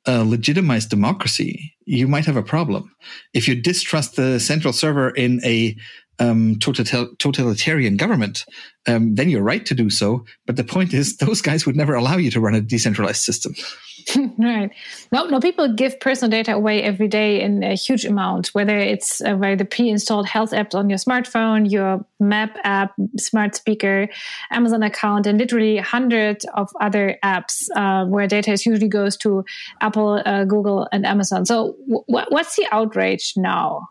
a 0.05 0.23
legitimized 0.23 0.89
democracy, 0.89 1.73
you 1.85 2.07
might 2.07 2.25
have 2.25 2.37
a 2.37 2.43
problem. 2.43 2.93
If 3.33 3.47
you 3.47 3.61
distrust 3.61 4.15
the 4.15 4.39
central 4.39 4.73
server 4.73 5.09
in 5.09 5.43
a 5.43 5.75
um, 6.19 6.57
totalitarian 6.59 7.97
government, 7.97 8.45
um, 8.87 9.15
then 9.15 9.29
you're 9.29 9.41
right 9.41 9.65
to 9.65 9.75
do 9.75 9.89
so. 9.89 10.25
But 10.45 10.55
the 10.55 10.63
point 10.63 10.93
is, 10.93 11.17
those 11.25 11.41
guys 11.41 11.65
would 11.65 11.75
never 11.75 11.95
allow 11.95 12.17
you 12.17 12.31
to 12.31 12.39
run 12.39 12.55
a 12.55 12.61
decentralized 12.61 13.23
system. 13.23 13.55
right. 14.37 14.71
No, 15.11 15.25
no, 15.25 15.39
people 15.39 15.73
give 15.73 15.99
personal 15.99 16.29
data 16.29 16.53
away 16.53 16.83
every 16.83 17.07
day 17.07 17.41
in 17.41 17.63
a 17.63 17.75
huge 17.75 18.05
amount, 18.05 18.47
whether 18.47 18.77
it's 18.77 19.21
uh, 19.21 19.35
by 19.35 19.55
the 19.55 19.65
pre-installed 19.65 20.25
health 20.25 20.51
apps 20.51 20.75
on 20.75 20.89
your 20.89 20.99
smartphone, 20.99 21.69
your 21.69 22.05
map 22.19 22.57
app, 22.63 22.93
smart 23.17 23.55
speaker, 23.55 24.07
Amazon 24.51 24.83
account, 24.83 25.27
and 25.27 25.37
literally 25.37 25.77
hundreds 25.77 26.45
of 26.55 26.69
other 26.81 27.17
apps 27.23 27.69
uh, 27.75 28.05
where 28.05 28.27
data 28.27 28.51
is 28.51 28.65
usually 28.65 28.89
goes 28.89 29.17
to 29.17 29.45
Apple, 29.81 30.21
uh, 30.25 30.45
Google, 30.45 30.87
and 30.91 31.05
Amazon. 31.05 31.45
So, 31.45 31.75
w- 31.87 32.05
what's 32.29 32.55
the 32.55 32.67
outrage 32.71 33.33
now? 33.37 33.87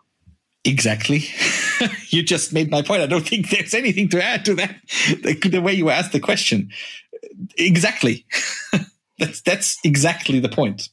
Exactly. 0.65 1.25
you 2.07 2.23
just 2.23 2.53
made 2.53 2.71
my 2.71 2.81
point. 2.81 3.01
I 3.01 3.07
don't 3.07 3.27
think 3.27 3.49
there's 3.49 3.73
anything 3.73 4.09
to 4.09 4.23
add 4.23 4.45
to 4.45 4.55
that. 4.55 4.75
The, 5.21 5.33
the 5.49 5.61
way 5.61 5.73
you 5.73 5.89
asked 5.89 6.13
the 6.13 6.19
question. 6.19 6.69
Exactly. 7.57 8.25
that's 9.19 9.41
that's 9.41 9.77
exactly 9.83 10.39
the 10.39 10.49
point. 10.49 10.89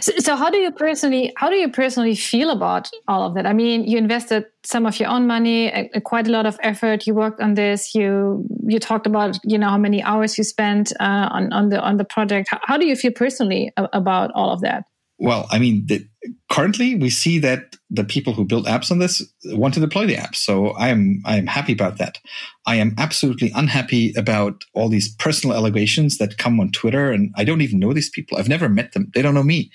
So, 0.00 0.12
so, 0.18 0.36
how 0.36 0.48
do 0.48 0.58
you 0.58 0.70
personally 0.70 1.32
how 1.36 1.50
do 1.50 1.56
you 1.56 1.70
personally 1.70 2.14
feel 2.14 2.50
about 2.50 2.88
all 3.08 3.26
of 3.26 3.34
that? 3.34 3.46
I 3.46 3.52
mean, 3.52 3.84
you 3.84 3.98
invested 3.98 4.46
some 4.64 4.86
of 4.86 4.98
your 4.98 5.08
own 5.08 5.26
money, 5.26 5.68
a, 5.68 5.90
a 5.94 6.00
quite 6.00 6.26
a 6.26 6.30
lot 6.30 6.46
of 6.46 6.58
effort. 6.62 7.06
You 7.06 7.14
worked 7.14 7.40
on 7.40 7.54
this. 7.54 7.94
You 7.94 8.46
you 8.66 8.78
talked 8.78 9.06
about 9.06 9.38
you 9.44 9.58
know 9.58 9.68
how 9.68 9.78
many 9.78 10.02
hours 10.02 10.38
you 10.38 10.44
spent 10.44 10.92
uh, 10.98 11.28
on 11.30 11.52
on 11.52 11.68
the 11.68 11.80
on 11.80 11.98
the 11.98 12.04
project. 12.04 12.48
How, 12.50 12.60
how 12.62 12.76
do 12.78 12.86
you 12.86 12.96
feel 12.96 13.12
personally 13.12 13.72
about 13.76 14.30
all 14.34 14.50
of 14.50 14.62
that? 14.62 14.84
Well, 15.18 15.46
I 15.50 15.58
mean, 15.58 15.84
the, 15.86 16.06
currently 16.50 16.94
we 16.94 17.10
see 17.10 17.38
that 17.40 17.76
the 17.90 18.04
people 18.04 18.32
who 18.32 18.44
build 18.44 18.66
apps 18.66 18.90
on 18.90 18.98
this 18.98 19.22
want 19.46 19.74
to 19.74 19.80
deploy 19.80 20.06
the 20.06 20.16
apps. 20.16 20.36
So 20.36 20.68
I 20.70 20.88
am 20.88 21.22
I 21.24 21.36
am 21.36 21.46
happy 21.46 21.72
about 21.72 21.98
that. 21.98 22.18
I 22.66 22.76
am 22.76 22.94
absolutely 22.98 23.52
unhappy 23.54 24.12
about 24.16 24.64
all 24.74 24.88
these 24.88 25.14
personal 25.16 25.56
allegations 25.56 26.18
that 26.18 26.38
come 26.38 26.60
on 26.60 26.70
Twitter, 26.70 27.10
and 27.10 27.32
I 27.36 27.44
don't 27.44 27.62
even 27.62 27.78
know 27.78 27.92
these 27.92 28.10
people. 28.10 28.38
I've 28.38 28.48
never 28.48 28.68
met 28.68 28.92
them. 28.92 29.10
They 29.14 29.22
don't 29.22 29.34
know 29.34 29.42
me. 29.42 29.70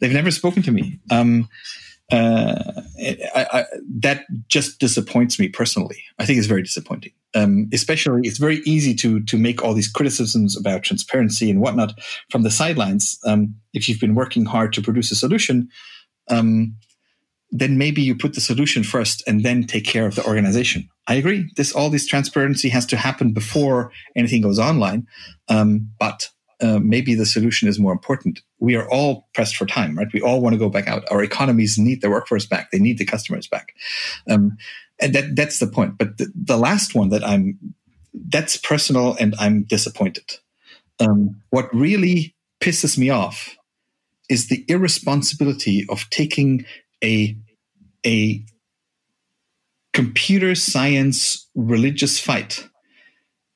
They've 0.00 0.12
never 0.12 0.30
spoken 0.30 0.62
to 0.64 0.72
me. 0.72 0.98
Um, 1.10 1.48
uh, 2.12 2.82
I, 3.34 3.46
I, 3.50 3.64
that 4.00 4.26
just 4.48 4.78
disappoints 4.78 5.38
me 5.38 5.48
personally. 5.48 6.02
I 6.18 6.26
think 6.26 6.38
it's 6.38 6.46
very 6.46 6.62
disappointing. 6.62 7.12
Um, 7.34 7.68
especially, 7.72 8.20
it's 8.24 8.38
very 8.38 8.58
easy 8.66 8.94
to 8.96 9.20
to 9.24 9.38
make 9.38 9.62
all 9.62 9.74
these 9.74 9.90
criticisms 9.90 10.56
about 10.56 10.82
transparency 10.82 11.50
and 11.50 11.60
whatnot 11.60 11.98
from 12.30 12.42
the 12.42 12.50
sidelines. 12.50 13.18
Um, 13.24 13.54
if 13.72 13.88
you've 13.88 14.00
been 14.00 14.14
working 14.14 14.44
hard 14.44 14.72
to 14.74 14.82
produce 14.82 15.10
a 15.10 15.16
solution, 15.16 15.68
um, 16.28 16.76
then 17.50 17.78
maybe 17.78 18.02
you 18.02 18.16
put 18.16 18.34
the 18.34 18.40
solution 18.40 18.82
first 18.82 19.22
and 19.26 19.44
then 19.44 19.64
take 19.64 19.84
care 19.84 20.06
of 20.06 20.16
the 20.16 20.24
organization. 20.26 20.88
I 21.06 21.14
agree. 21.14 21.48
This 21.56 21.72
all 21.72 21.88
this 21.88 22.06
transparency 22.06 22.68
has 22.70 22.84
to 22.86 22.96
happen 22.96 23.32
before 23.32 23.92
anything 24.16 24.42
goes 24.42 24.58
online. 24.58 25.06
Um, 25.48 25.90
but 26.00 26.30
uh, 26.60 26.78
maybe 26.78 27.14
the 27.14 27.26
solution 27.26 27.68
is 27.68 27.78
more 27.78 27.92
important. 27.92 28.40
We 28.58 28.74
are 28.74 28.88
all 28.90 29.28
pressed 29.34 29.56
for 29.56 29.66
time, 29.66 29.96
right? 29.96 30.12
We 30.12 30.20
all 30.20 30.40
want 30.40 30.54
to 30.54 30.58
go 30.58 30.68
back 30.68 30.88
out. 30.88 31.04
Our 31.10 31.22
economies 31.22 31.78
need 31.78 32.00
their 32.00 32.10
workforce 32.10 32.46
back. 32.46 32.70
They 32.70 32.78
need 32.78 32.98
the 32.98 33.04
customers 33.04 33.46
back. 33.46 33.74
Um, 34.28 34.56
and 35.00 35.14
that, 35.14 35.36
that's 35.36 35.58
the 35.58 35.66
point. 35.66 35.98
But 35.98 36.18
the, 36.18 36.32
the, 36.34 36.56
last 36.56 36.94
one 36.94 37.10
that 37.10 37.26
I'm, 37.26 37.58
that's 38.14 38.56
personal 38.56 39.16
and 39.20 39.34
I'm 39.38 39.64
disappointed. 39.64 40.38
Um, 41.00 41.42
what 41.50 41.74
really 41.74 42.34
pisses 42.60 42.96
me 42.96 43.10
off 43.10 43.56
is 44.28 44.48
the 44.48 44.64
irresponsibility 44.68 45.84
of 45.88 46.08
taking 46.10 46.64
a, 47.02 47.36
a 48.06 48.44
computer 49.92 50.54
science 50.54 51.48
religious 51.54 52.18
fight 52.18 52.68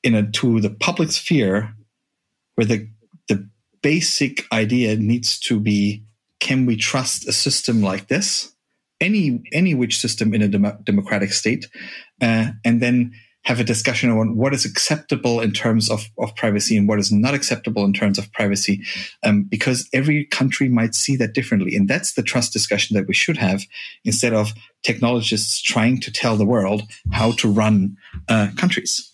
in 0.03 0.15
a, 0.15 0.29
to 0.31 0.61
the 0.61 0.69
public 0.69 1.11
sphere 1.11 1.73
where 2.55 2.65
the, 2.65 2.87
the 3.27 3.49
basic 3.81 4.45
idea 4.51 4.95
needs 4.95 5.39
to 5.39 5.59
be 5.59 6.03
can 6.39 6.65
we 6.65 6.77
trust 6.77 7.27
a 7.27 7.33
system 7.33 7.81
like 7.81 8.07
this? 8.07 8.53
Any 9.01 9.41
any 9.53 9.75
which 9.75 9.99
system 9.99 10.33
in 10.33 10.41
a 10.41 10.47
dem- 10.47 10.79
democratic 10.83 11.31
state 11.31 11.69
uh, 12.21 12.51
and 12.65 12.81
then 12.81 13.13
have 13.49 13.59
a 13.59 13.63
discussion 13.63 14.11
on 14.11 14.37
what 14.37 14.53
is 14.53 14.63
acceptable 14.63 15.41
in 15.41 15.51
terms 15.51 15.89
of, 15.89 16.05
of 16.19 16.35
privacy 16.35 16.77
and 16.77 16.87
what 16.87 16.99
is 16.99 17.11
not 17.11 17.33
acceptable 17.33 17.83
in 17.83 17.93
terms 17.93 18.19
of 18.19 18.31
privacy, 18.31 18.83
um, 19.23 19.41
because 19.41 19.89
every 19.91 20.25
country 20.25 20.69
might 20.69 20.93
see 20.93 21.15
that 21.15 21.33
differently. 21.33 21.75
And 21.75 21.89
that's 21.89 22.13
the 22.13 22.21
trust 22.21 22.53
discussion 22.53 22.95
that 22.95 23.07
we 23.07 23.15
should 23.15 23.37
have 23.37 23.63
instead 24.05 24.33
of 24.33 24.51
technologists 24.83 25.59
trying 25.63 25.99
to 26.01 26.11
tell 26.11 26.37
the 26.37 26.45
world 26.45 26.83
how 27.11 27.31
to 27.33 27.51
run 27.51 27.97
uh, 28.27 28.49
countries. 28.55 29.11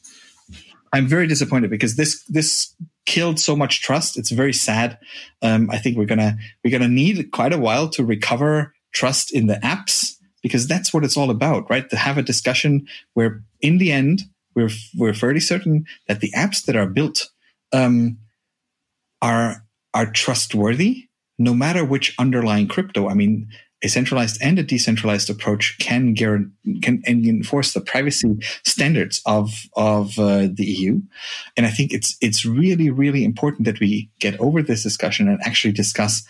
I'm 0.92 1.08
very 1.08 1.28
disappointed 1.28 1.70
because 1.70 1.96
this 1.96 2.22
this 2.26 2.76
killed 3.06 3.40
so 3.40 3.56
much 3.56 3.82
trust. 3.82 4.18
It's 4.18 4.32
very 4.32 4.54
sad. 4.54 4.98
Um, 5.42 5.70
I 5.72 5.78
think 5.78 5.98
we're 5.98 6.06
gonna 6.06 6.36
we're 6.62 6.78
gonna 6.78 6.90
need 6.90 7.32
quite 7.32 7.54
a 7.54 7.58
while 7.58 7.88
to 7.90 8.04
recover 8.04 8.74
trust 8.92 9.34
in 9.34 9.48
the 9.48 9.56
apps 9.56 10.15
because 10.46 10.68
that's 10.68 10.94
what 10.94 11.04
it's 11.04 11.18
all 11.18 11.32
about, 11.32 11.68
right? 11.72 11.90
To 11.90 11.96
have 11.96 12.20
a 12.20 12.22
discussion 12.22 12.86
where, 13.16 13.44
in 13.62 13.80
the 13.80 13.92
end, 13.92 14.22
we're 14.54 14.70
we're 14.96 15.16
fairly 15.16 15.40
certain 15.40 15.88
that 16.08 16.20
the 16.20 16.32
apps 16.38 16.66
that 16.66 16.76
are 16.76 16.86
built 16.86 17.32
um, 17.74 18.20
are 19.24 19.66
are 19.96 20.06
trustworthy, 20.06 21.08
no 21.40 21.56
matter 21.56 21.84
which 21.84 22.14
underlying 22.20 22.68
crypto. 22.68 23.10
I 23.10 23.16
mean, 23.16 23.48
a 23.84 23.88
centralized 23.88 24.40
and 24.40 24.60
a 24.60 24.64
decentralized 24.64 25.32
approach 25.32 25.80
can 25.80 26.14
guarantee 26.14 26.80
can 26.80 27.02
enforce 27.08 27.74
the 27.74 27.82
privacy 27.82 28.38
standards 28.64 29.24
of 29.26 29.50
of 29.76 30.20
uh, 30.20 30.48
the 30.54 30.66
EU, 30.66 31.02
and 31.58 31.66
I 31.66 31.72
think 31.72 31.92
it's 31.92 32.18
it's 32.22 32.46
really 32.46 32.92
really 32.92 33.26
important 33.26 33.66
that 33.66 33.80
we 33.80 34.12
get 34.20 34.40
over 34.40 34.62
this 34.62 34.84
discussion 34.84 35.28
and 35.28 35.40
actually 35.44 35.74
discuss 35.74 36.24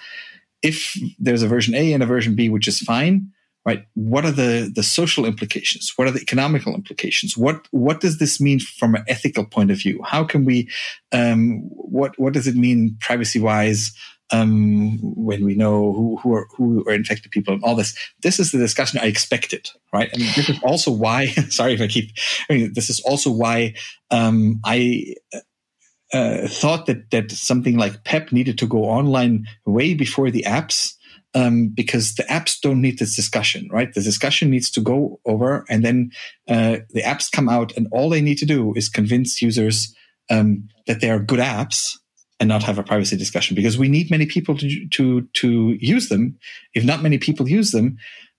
if 0.62 0.96
there's 1.20 1.44
a 1.44 1.50
version 1.50 1.76
A 1.76 1.92
and 1.92 2.02
a 2.02 2.06
version 2.06 2.34
B, 2.34 2.48
which 2.48 2.70
is 2.70 2.80
fine 2.80 3.34
right? 3.66 3.86
What 3.96 4.26
are 4.26 4.32
the 4.32 4.72
the 4.74 4.84
social 4.84 5.26
implications? 5.26 5.94
What 5.96 6.08
are 6.08 6.12
the 6.12 6.22
economical 6.22 6.76
implications? 6.76 7.36
What 7.36 7.68
what 7.72 8.00
does 8.00 8.20
this 8.20 8.40
mean 8.40 8.60
from 8.60 8.96
an 8.96 9.04
ethical 9.08 9.46
point 9.46 9.72
of 9.72 9.78
view? 9.78 10.02
How 10.04 10.24
can 10.24 10.46
we 10.46 10.70
um, 11.12 11.62
what 11.70 12.18
what 12.18 12.34
does 12.34 12.48
it 12.48 12.56
mean 12.56 12.96
privacy 13.00 13.40
wise 13.40 13.92
um, 14.32 14.98
when 15.02 15.46
we 15.46 15.56
know 15.56 15.94
who, 15.94 16.18
who 16.18 16.34
are 16.34 16.48
who 16.56 16.88
are 16.88 16.94
infected 16.94 17.32
people 17.32 17.54
and 17.54 17.64
all 17.64 17.76
this? 17.76 17.98
This 18.22 18.40
is 18.40 18.52
the 18.52 18.60
discussion 18.60 19.00
i 19.02 19.08
expected 19.08 19.70
right? 19.92 20.12
And 20.14 20.22
this 20.22 20.50
is 20.50 20.60
also 20.62 20.92
why 20.92 21.28
sorry 21.50 21.74
if 21.74 21.82
i 21.82 21.88
keep 21.88 22.12
I 22.50 22.54
mean, 22.54 22.74
this 22.74 22.90
is 22.90 23.00
also 23.02 23.32
why 23.32 23.74
um, 24.12 24.62
i 24.64 25.16
uh, 26.14 26.48
thought 26.48 26.86
that 26.86 27.10
that 27.10 27.32
something 27.32 27.78
like 27.78 28.04
pep 28.04 28.32
needed 28.32 28.58
to 28.60 28.68
go 28.68 28.86
online 28.86 29.48
way 29.66 29.96
before 29.96 30.30
the 30.30 30.44
apps 30.44 30.94
um, 31.36 31.68
because 31.68 32.16
the 32.16 32.24
apps 32.24 32.60
don't 32.60 32.82
need 32.82 32.98
this 32.98 33.16
discussion, 33.16 33.68
right? 33.70 33.94
The 33.94 34.02
discussion 34.02 34.50
needs 34.50 34.72
to 34.72 34.82
go 34.82 35.20
over, 35.26 35.66
and 35.70 35.84
then 35.84 36.12
uh, 36.48 36.78
the 36.92 37.02
apps 37.02 37.30
come 37.30 37.50
out, 37.50 37.76
and 37.76 37.88
all 37.92 38.10
they 38.10 38.22
need 38.22 38.38
to 38.40 38.46
do 38.46 38.74
is 38.76 38.88
convince 38.88 39.42
users 39.42 39.94
um, 40.32 40.70
that 40.88 41.02
they 41.02 41.12
are 41.12 41.20
good 41.20 41.40
apps 41.40 41.98
and 42.40 42.48
not 42.48 42.64
have 42.64 42.80
a 42.80 42.84
privacy 42.84 43.18
discussion. 43.18 43.54
Because 43.54 43.78
we 43.78 43.90
need 43.90 44.10
many 44.10 44.26
people 44.26 44.58
to 44.58 44.88
to 44.90 45.22
to 45.34 45.78
use 45.80 46.08
them. 46.08 46.40
If 46.74 46.86
not 46.86 47.04
many 47.04 47.18
people 47.18 47.50
use 47.50 47.72
them, 47.72 47.98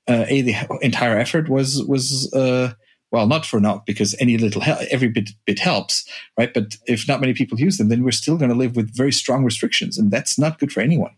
uh, 0.08 0.24
a 0.26 0.40
the 0.40 0.56
entire 0.80 1.18
effort 1.18 1.48
was 1.48 1.84
was. 1.84 2.32
Uh, 2.32 2.72
well, 3.12 3.28
not 3.28 3.46
for 3.46 3.60
naught 3.60 3.86
because 3.86 4.16
any 4.18 4.36
little 4.36 4.60
help, 4.60 4.80
every 4.90 5.06
bit 5.08 5.30
bit 5.46 5.60
helps, 5.60 6.04
right? 6.36 6.52
But 6.52 6.76
if 6.86 7.06
not 7.06 7.20
many 7.20 7.34
people 7.34 7.58
use 7.58 7.78
them, 7.78 7.88
then 7.88 8.02
we're 8.02 8.10
still 8.10 8.36
going 8.36 8.50
to 8.50 8.56
live 8.56 8.74
with 8.74 8.94
very 8.96 9.12
strong 9.12 9.44
restrictions, 9.44 9.96
and 9.96 10.10
that's 10.10 10.38
not 10.38 10.58
good 10.58 10.72
for 10.72 10.80
anyone. 10.80 11.12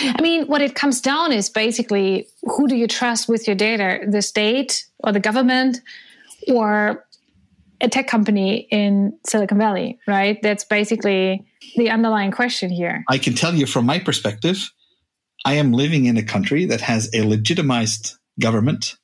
I 0.00 0.20
mean, 0.20 0.46
what 0.46 0.60
it 0.60 0.74
comes 0.74 1.00
down 1.00 1.32
is 1.32 1.48
basically 1.50 2.28
who 2.42 2.66
do 2.68 2.76
you 2.76 2.86
trust 2.86 3.28
with 3.28 3.46
your 3.46 3.56
data, 3.56 4.04
the 4.08 4.22
state 4.22 4.86
or 4.98 5.12
the 5.12 5.20
government 5.20 5.80
or 6.48 7.06
a 7.80 7.88
tech 7.88 8.06
company 8.06 8.66
in 8.70 9.18
Silicon 9.26 9.58
Valley, 9.58 9.98
right? 10.06 10.38
That's 10.42 10.64
basically 10.64 11.46
the 11.76 11.90
underlying 11.90 12.30
question 12.30 12.70
here. 12.70 13.04
I 13.08 13.18
can 13.18 13.34
tell 13.34 13.54
you 13.54 13.66
from 13.66 13.86
my 13.86 13.98
perspective, 13.98 14.70
I 15.44 15.54
am 15.54 15.72
living 15.72 16.06
in 16.06 16.16
a 16.16 16.22
country 16.22 16.64
that 16.66 16.80
has 16.80 17.10
a 17.14 17.22
legitimized 17.22 18.14
government. 18.40 18.96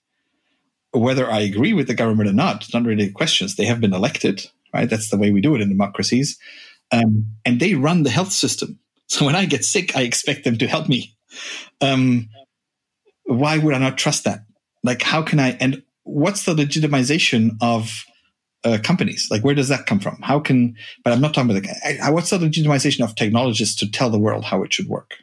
Whether 0.93 1.31
I 1.31 1.41
agree 1.41 1.73
with 1.73 1.87
the 1.87 1.95
government 1.95 2.29
or 2.29 2.33
not, 2.33 2.65
it's 2.65 2.75
not 2.75 2.85
really 2.85 3.11
questions. 3.11 3.57
They 3.57 3.67
have 3.67 3.81
been 3.81 3.95
elected, 3.95 4.47
right? 4.75 4.89
That's 4.89 5.11
the 5.11 5.19
way 5.19 5.31
we 5.31 5.41
do 5.41 5.55
it 5.55 5.61
in 5.61 5.69
democracies. 5.69 6.39
Um, 6.91 7.37
and 7.45 7.61
they 7.61 7.75
run 7.75 8.03
the 8.03 8.11
health 8.11 8.33
system. 8.33 8.81
So 9.15 9.27
when 9.27 9.35
I 9.35 9.45
get 9.45 9.65
sick, 9.65 9.97
I 9.97 10.03
expect 10.03 10.45
them 10.45 10.57
to 10.59 10.69
help 10.69 10.89
me. 10.89 11.17
Um, 11.81 12.29
why 13.25 13.59
would 13.59 13.75
I 13.75 13.79
not 13.79 13.99
trust 13.99 14.23
that? 14.23 14.45
Like, 14.85 15.03
how 15.03 15.21
can 15.21 15.41
I? 15.41 15.57
And 15.59 15.83
what's 16.05 16.45
the 16.45 16.55
legitimization 16.55 17.57
of 17.61 18.05
uh, 18.63 18.79
companies? 18.85 19.27
Like, 19.29 19.43
where 19.43 19.57
does 19.57 19.69
that 19.69 19.87
come 19.87 19.99
from? 19.99 20.21
How 20.23 20.39
can? 20.39 20.77
But 21.03 21.13
I'm 21.13 21.21
not 21.21 21.35
talking 21.35 21.51
about 21.51 21.63
the. 21.63 22.13
What's 22.13 22.31
the 22.31 22.39
legitimization 22.39 23.03
of 23.03 23.17
technologists 23.17 23.75
to 23.81 23.91
tell 23.91 24.11
the 24.11 24.19
world 24.19 24.45
how 24.45 24.63
it 24.63 24.73
should 24.73 24.87
work? 24.87 25.17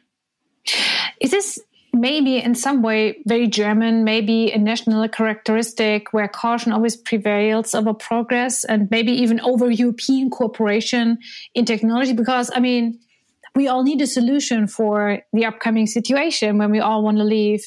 Is 1.22 1.30
this 1.30 1.58
maybe 1.94 2.36
in 2.36 2.54
some 2.54 2.82
way 2.82 3.16
very 3.26 3.46
German, 3.46 4.04
maybe 4.04 4.52
a 4.52 4.58
national 4.58 5.08
characteristic 5.08 6.12
where 6.12 6.28
caution 6.28 6.72
always 6.72 6.94
prevails 6.94 7.74
over 7.74 7.94
progress 7.94 8.64
and 8.64 8.90
maybe 8.90 9.12
even 9.12 9.40
over 9.40 9.70
European 9.70 10.28
cooperation 10.28 11.18
in 11.54 11.64
technology? 11.64 12.12
Because 12.12 12.50
I 12.54 12.60
mean, 12.60 12.98
we 13.54 13.68
all 13.68 13.82
need 13.82 14.00
a 14.00 14.06
solution 14.06 14.66
for 14.66 15.20
the 15.32 15.44
upcoming 15.44 15.86
situation 15.86 16.58
when 16.58 16.70
we 16.70 16.80
all 16.80 17.02
want 17.02 17.18
to 17.18 17.24
leave 17.24 17.64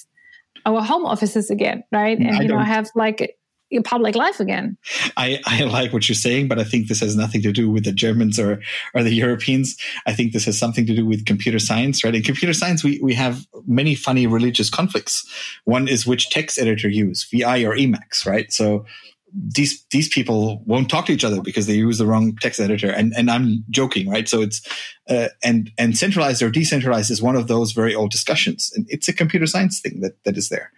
our 0.65 0.81
home 0.81 1.05
offices 1.05 1.49
again, 1.49 1.83
right? 1.91 2.19
Mm, 2.19 2.27
and 2.27 2.37
I 2.37 2.41
you 2.41 2.47
know 2.47 2.59
have 2.59 2.89
like 2.95 3.37
public 3.85 4.15
life 4.15 4.41
again. 4.41 4.77
I, 5.15 5.39
I 5.45 5.63
like 5.63 5.93
what 5.93 6.09
you're 6.09 6.15
saying, 6.15 6.49
but 6.49 6.59
I 6.59 6.65
think 6.65 6.87
this 6.87 6.99
has 6.99 7.15
nothing 7.15 7.41
to 7.43 7.53
do 7.53 7.69
with 7.69 7.85
the 7.85 7.93
Germans 7.93 8.37
or 8.37 8.61
or 8.93 9.03
the 9.03 9.13
Europeans. 9.13 9.77
I 10.05 10.13
think 10.13 10.33
this 10.33 10.45
has 10.45 10.57
something 10.57 10.85
to 10.87 10.95
do 10.95 11.05
with 11.05 11.25
computer 11.25 11.59
science, 11.59 12.03
right? 12.03 12.13
In 12.13 12.21
computer 12.21 12.53
science, 12.53 12.83
we, 12.83 12.99
we 13.01 13.13
have 13.13 13.45
many 13.65 13.95
funny 13.95 14.27
religious 14.27 14.69
conflicts. 14.69 15.25
One 15.63 15.87
is 15.87 16.05
which 16.05 16.29
text 16.29 16.59
editor 16.59 16.89
use, 16.89 17.25
VI 17.31 17.63
or 17.63 17.75
Emacs, 17.75 18.25
right? 18.25 18.51
So 18.51 18.85
these 19.33 19.83
these 19.91 20.09
people 20.09 20.61
won't 20.65 20.89
talk 20.89 21.05
to 21.05 21.13
each 21.13 21.23
other 21.23 21.41
because 21.41 21.67
they 21.67 21.73
use 21.73 21.97
the 21.97 22.05
wrong 22.05 22.35
text 22.41 22.59
editor. 22.59 22.91
And 22.91 23.13
and 23.15 23.29
I'm 23.29 23.63
joking 23.69 24.09
right? 24.09 24.27
So 24.27 24.41
it's 24.41 24.61
uh, 25.09 25.29
and 25.43 25.71
and 25.77 25.97
centralized 25.97 26.41
or 26.41 26.49
decentralized 26.49 27.11
is 27.11 27.21
one 27.21 27.35
of 27.35 27.47
those 27.47 27.71
very 27.71 27.95
old 27.95 28.11
discussions. 28.11 28.71
And 28.75 28.85
it's 28.89 29.07
a 29.07 29.13
computer 29.13 29.47
science 29.47 29.79
thing 29.79 30.01
that 30.01 30.23
that 30.23 30.37
is 30.37 30.49
there. 30.49 30.71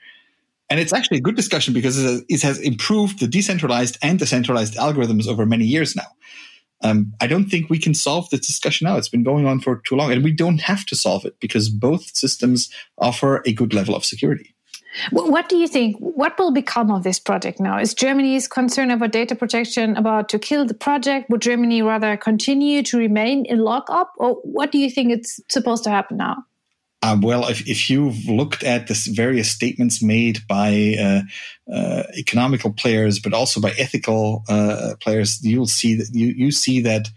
And 0.69 0.79
it's 0.79 0.93
actually 0.93 1.17
a 1.17 1.21
good 1.21 1.35
discussion 1.35 1.73
because 1.73 2.03
it 2.03 2.41
has 2.41 2.59
improved 2.59 3.19
the 3.19 3.27
decentralized 3.27 3.97
and 4.01 4.19
the 4.19 4.25
centralized 4.25 4.75
algorithms 4.75 5.27
over 5.27 5.45
many 5.45 5.65
years 5.65 5.95
now. 5.95 6.07
Um, 6.83 7.13
I 7.21 7.27
don't 7.27 7.45
think 7.45 7.69
we 7.69 7.79
can 7.79 7.93
solve 7.93 8.29
this 8.29 8.45
discussion 8.45 8.85
now. 8.85 8.97
It's 8.97 9.09
been 9.09 9.23
going 9.23 9.45
on 9.45 9.59
for 9.61 9.81
too 9.85 9.95
long, 9.95 10.11
and 10.11 10.23
we 10.23 10.33
don't 10.33 10.61
have 10.61 10.85
to 10.87 10.95
solve 10.95 11.25
it 11.25 11.39
because 11.39 11.69
both 11.69 12.15
systems 12.15 12.69
offer 12.97 13.41
a 13.45 13.53
good 13.53 13.73
level 13.73 13.95
of 13.95 14.03
security. 14.03 14.52
What 15.11 15.49
do 15.49 15.57
you 15.57 15.67
think? 15.67 15.97
What 15.97 16.37
will 16.37 16.51
become 16.51 16.91
of 16.91 17.03
this 17.03 17.19
project 17.19 17.59
now? 17.59 17.79
Is 17.79 17.93
Germany's 17.93 18.47
concern 18.47 18.91
about 18.91 19.11
data 19.11 19.35
protection 19.35 19.95
about 19.97 20.29
to 20.29 20.39
kill 20.39 20.65
the 20.65 20.73
project? 20.73 21.29
Would 21.29 21.41
Germany 21.41 21.81
rather 21.81 22.15
continue 22.17 22.83
to 22.83 22.97
remain 22.97 23.45
in 23.45 23.59
lockup, 23.59 24.13
or 24.17 24.35
what 24.43 24.71
do 24.71 24.77
you 24.77 24.89
think 24.89 25.11
it's 25.11 25.39
supposed 25.49 25.83
to 25.85 25.89
happen 25.89 26.17
now? 26.17 26.45
Uh, 27.03 27.17
well, 27.21 27.49
if, 27.49 27.67
if 27.67 27.89
you've 27.89 28.29
looked 28.29 28.63
at 28.63 28.87
the 28.87 28.97
various 29.11 29.51
statements 29.51 30.01
made 30.01 30.39
by 30.47 30.95
uh, 30.97 31.21
uh, 31.73 32.03
economical 32.17 32.71
players, 32.71 33.19
but 33.19 33.33
also 33.33 33.59
by 33.59 33.71
ethical 33.77 34.43
uh, 34.47 34.93
players, 35.01 35.43
you'll 35.43 35.67
see 35.67 35.95
that 35.95 36.07
you, 36.13 36.27
you 36.27 36.49
see 36.49 36.79
that 36.79 37.09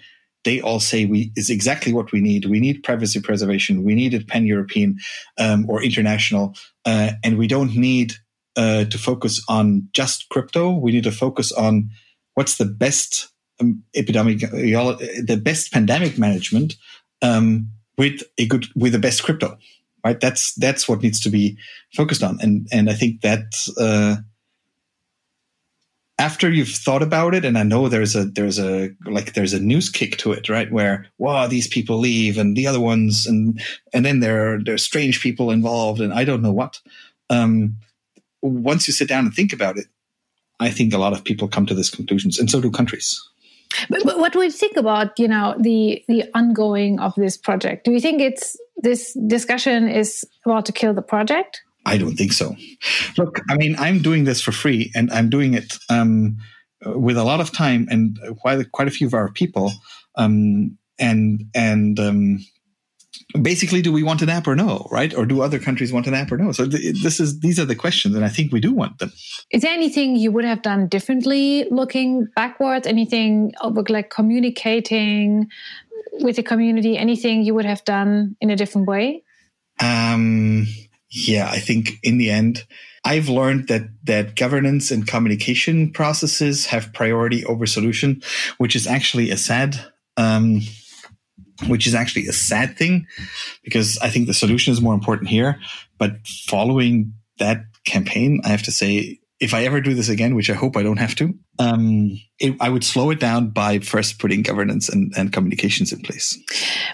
they 0.46 0.60
all 0.60 0.80
say 0.80 1.04
we 1.04 1.32
is 1.36 1.50
exactly 1.50 1.92
what 1.92 2.12
we 2.12 2.20
need. 2.20 2.46
We 2.46 2.60
need 2.60 2.84
privacy 2.84 3.20
preservation. 3.20 3.82
We 3.82 3.94
need 3.94 4.14
it 4.14 4.28
pan 4.28 4.46
European 4.46 4.96
um, 5.38 5.68
or 5.68 5.82
international, 5.82 6.54
uh, 6.86 7.10
and 7.24 7.36
we 7.36 7.48
don't 7.48 7.74
need 7.74 8.14
uh, 8.56 8.84
to 8.84 8.96
focus 8.96 9.42
on 9.48 9.88
just 9.92 10.28
crypto. 10.30 10.70
We 10.70 10.92
need 10.92 11.04
to 11.04 11.12
focus 11.12 11.50
on 11.52 11.90
what's 12.34 12.56
the 12.56 12.64
best 12.64 13.28
um, 13.60 13.82
epidemic, 13.94 14.38
the 14.38 15.40
best 15.42 15.72
pandemic 15.72 16.16
management 16.16 16.76
um, 17.22 17.68
with 17.98 18.22
a 18.38 18.46
good 18.46 18.66
with 18.76 18.92
the 18.92 19.00
best 19.00 19.24
crypto. 19.24 19.58
Right. 20.04 20.20
That's 20.20 20.54
that's 20.54 20.88
what 20.88 21.02
needs 21.02 21.18
to 21.20 21.30
be 21.30 21.58
focused 21.92 22.22
on, 22.22 22.38
and 22.40 22.68
and 22.70 22.88
I 22.88 22.94
think 22.94 23.22
that 23.22 23.46
uh, 23.76 24.22
after 26.18 26.50
you've 26.50 26.70
thought 26.70 27.02
about 27.02 27.34
it 27.34 27.44
and 27.44 27.58
i 27.58 27.62
know 27.62 27.88
there's 27.88 28.16
a 28.16 28.24
there's 28.24 28.58
a 28.58 28.90
like 29.04 29.34
there's 29.34 29.52
a 29.52 29.60
news 29.60 29.90
kick 29.90 30.16
to 30.16 30.32
it 30.32 30.48
right 30.48 30.72
where 30.72 31.06
wow 31.18 31.46
these 31.46 31.68
people 31.68 31.98
leave 31.98 32.38
and 32.38 32.56
the 32.56 32.66
other 32.66 32.80
ones 32.80 33.26
and 33.26 33.60
and 33.92 34.04
then 34.04 34.20
there 34.20 34.54
are 34.54 34.62
there's 34.62 34.82
strange 34.82 35.20
people 35.20 35.50
involved 35.50 36.00
and 36.00 36.12
i 36.12 36.24
don't 36.24 36.42
know 36.42 36.52
what 36.52 36.80
um 37.30 37.76
once 38.42 38.86
you 38.86 38.92
sit 38.92 39.08
down 39.08 39.24
and 39.26 39.34
think 39.34 39.52
about 39.52 39.76
it 39.76 39.86
i 40.60 40.70
think 40.70 40.94
a 40.94 40.98
lot 40.98 41.12
of 41.12 41.24
people 41.24 41.48
come 41.48 41.66
to 41.66 41.74
these 41.74 41.90
conclusions 41.90 42.38
and 42.38 42.50
so 42.50 42.60
do 42.60 42.70
countries 42.70 43.22
But, 43.90 44.04
but 44.04 44.18
what 44.18 44.32
do 44.32 44.42
you 44.42 44.50
think 44.50 44.76
about 44.76 45.18
you 45.18 45.28
know 45.28 45.54
the 45.60 46.02
the 46.08 46.24
ongoing 46.34 47.00
of 47.00 47.12
this 47.16 47.36
project? 47.36 47.84
Do 47.84 47.90
you 47.92 48.00
think 48.00 48.20
it's 48.20 48.56
this 48.76 49.12
discussion 49.26 49.88
is 49.88 50.24
about 50.44 50.66
to 50.66 50.72
kill 50.72 50.94
the 50.94 51.02
project? 51.02 51.62
I 51.86 51.98
don't 51.98 52.16
think 52.16 52.32
so. 52.32 52.56
Look, 53.16 53.40
I 53.48 53.56
mean, 53.56 53.76
I'm 53.78 54.02
doing 54.02 54.24
this 54.24 54.42
for 54.42 54.52
free, 54.52 54.90
and 54.94 55.10
I'm 55.12 55.30
doing 55.30 55.54
it 55.54 55.78
um, 55.88 56.36
with 56.84 57.16
a 57.16 57.24
lot 57.24 57.40
of 57.40 57.52
time 57.52 57.86
and 57.90 58.18
quite 58.40 58.72
quite 58.72 58.88
a 58.88 58.90
few 58.90 59.06
of 59.06 59.14
our 59.14 59.32
people. 59.32 59.72
Um, 60.16 60.76
and 60.98 61.44
and 61.54 62.00
um, 62.00 62.44
basically, 63.40 63.82
do 63.82 63.92
we 63.92 64.02
want 64.02 64.20
an 64.20 64.28
app 64.28 64.48
or 64.48 64.56
no? 64.56 64.88
Right? 64.90 65.14
Or 65.14 65.24
do 65.24 65.42
other 65.42 65.60
countries 65.60 65.92
want 65.92 66.08
an 66.08 66.14
app 66.14 66.32
or 66.32 66.36
no? 66.36 66.50
So 66.50 66.68
th- 66.68 67.02
this 67.02 67.20
is 67.20 67.38
these 67.38 67.60
are 67.60 67.64
the 67.64 67.76
questions, 67.76 68.16
and 68.16 68.24
I 68.24 68.30
think 68.30 68.52
we 68.52 68.60
do 68.60 68.72
want 68.72 68.98
them. 68.98 69.12
Is 69.52 69.62
there 69.62 69.72
anything 69.72 70.16
you 70.16 70.32
would 70.32 70.44
have 70.44 70.62
done 70.62 70.88
differently 70.88 71.66
looking 71.70 72.26
backwards? 72.34 72.88
Anything 72.88 73.52
like 73.88 74.10
communicating 74.10 75.46
with 76.14 76.34
the 76.34 76.42
community? 76.42 76.98
Anything 76.98 77.44
you 77.44 77.54
would 77.54 77.64
have 77.64 77.84
done 77.84 78.36
in 78.40 78.50
a 78.50 78.56
different 78.56 78.88
way? 78.88 79.22
Um 79.78 80.66
yeah, 81.16 81.48
I 81.50 81.60
think 81.60 81.92
in 82.02 82.18
the 82.18 82.30
end, 82.30 82.66
I've 83.02 83.30
learned 83.30 83.68
that 83.68 83.88
that 84.04 84.36
governance 84.36 84.90
and 84.90 85.06
communication 85.06 85.90
processes 85.90 86.66
have 86.66 86.92
priority 86.92 87.42
over 87.46 87.64
solution, 87.64 88.22
which 88.58 88.76
is 88.76 88.86
actually 88.86 89.30
a 89.30 89.38
sad, 89.38 89.80
um, 90.18 90.60
which 91.68 91.86
is 91.86 91.94
actually 91.94 92.26
a 92.26 92.34
sad 92.34 92.76
thing, 92.76 93.06
because 93.64 93.96
I 93.98 94.10
think 94.10 94.26
the 94.26 94.34
solution 94.34 94.74
is 94.74 94.82
more 94.82 94.92
important 94.92 95.30
here. 95.30 95.58
But 95.96 96.26
following 96.26 97.14
that 97.38 97.64
campaign, 97.86 98.42
I 98.44 98.48
have 98.48 98.64
to 98.64 98.72
say 98.72 99.20
if 99.40 99.54
I 99.54 99.64
ever 99.64 99.80
do 99.80 99.94
this 99.94 100.10
again, 100.10 100.34
which 100.34 100.50
I 100.50 100.54
hope 100.54 100.76
I 100.76 100.82
don't 100.82 100.98
have 100.98 101.14
to, 101.14 101.34
um, 101.58 102.20
it, 102.38 102.54
I 102.60 102.68
would 102.68 102.84
slow 102.84 103.10
it 103.10 103.20
down 103.20 103.48
by 103.48 103.78
first 103.78 104.18
putting 104.18 104.42
governance 104.42 104.88
and, 104.88 105.12
and, 105.16 105.32
communications 105.32 105.92
in 105.92 106.00
place. 106.00 106.38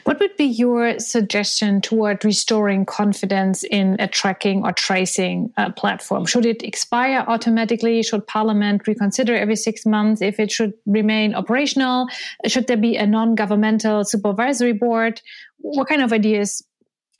What 0.04 0.20
would 0.20 0.36
be 0.36 0.44
your 0.44 0.98
suggestion 1.00 1.80
toward 1.80 2.24
restoring 2.24 2.84
confidence 2.84 3.64
in 3.64 3.96
a 3.98 4.06
tracking 4.06 4.64
or 4.64 4.72
tracing 4.72 5.52
uh, 5.56 5.72
platform? 5.72 6.26
Should 6.26 6.46
it 6.46 6.62
expire 6.62 7.24
automatically? 7.26 8.02
Should 8.02 8.26
Parliament 8.26 8.86
reconsider 8.86 9.34
every 9.34 9.56
six 9.56 9.84
months 9.84 10.22
if 10.22 10.38
it 10.38 10.52
should 10.52 10.74
remain 10.86 11.34
operational? 11.34 12.06
Should 12.46 12.68
there 12.68 12.76
be 12.76 12.96
a 12.96 13.06
non 13.06 13.34
governmental 13.34 14.04
supervisory 14.04 14.72
board? 14.72 15.20
What 15.58 15.88
kind 15.88 16.02
of 16.02 16.12
ideas 16.12 16.62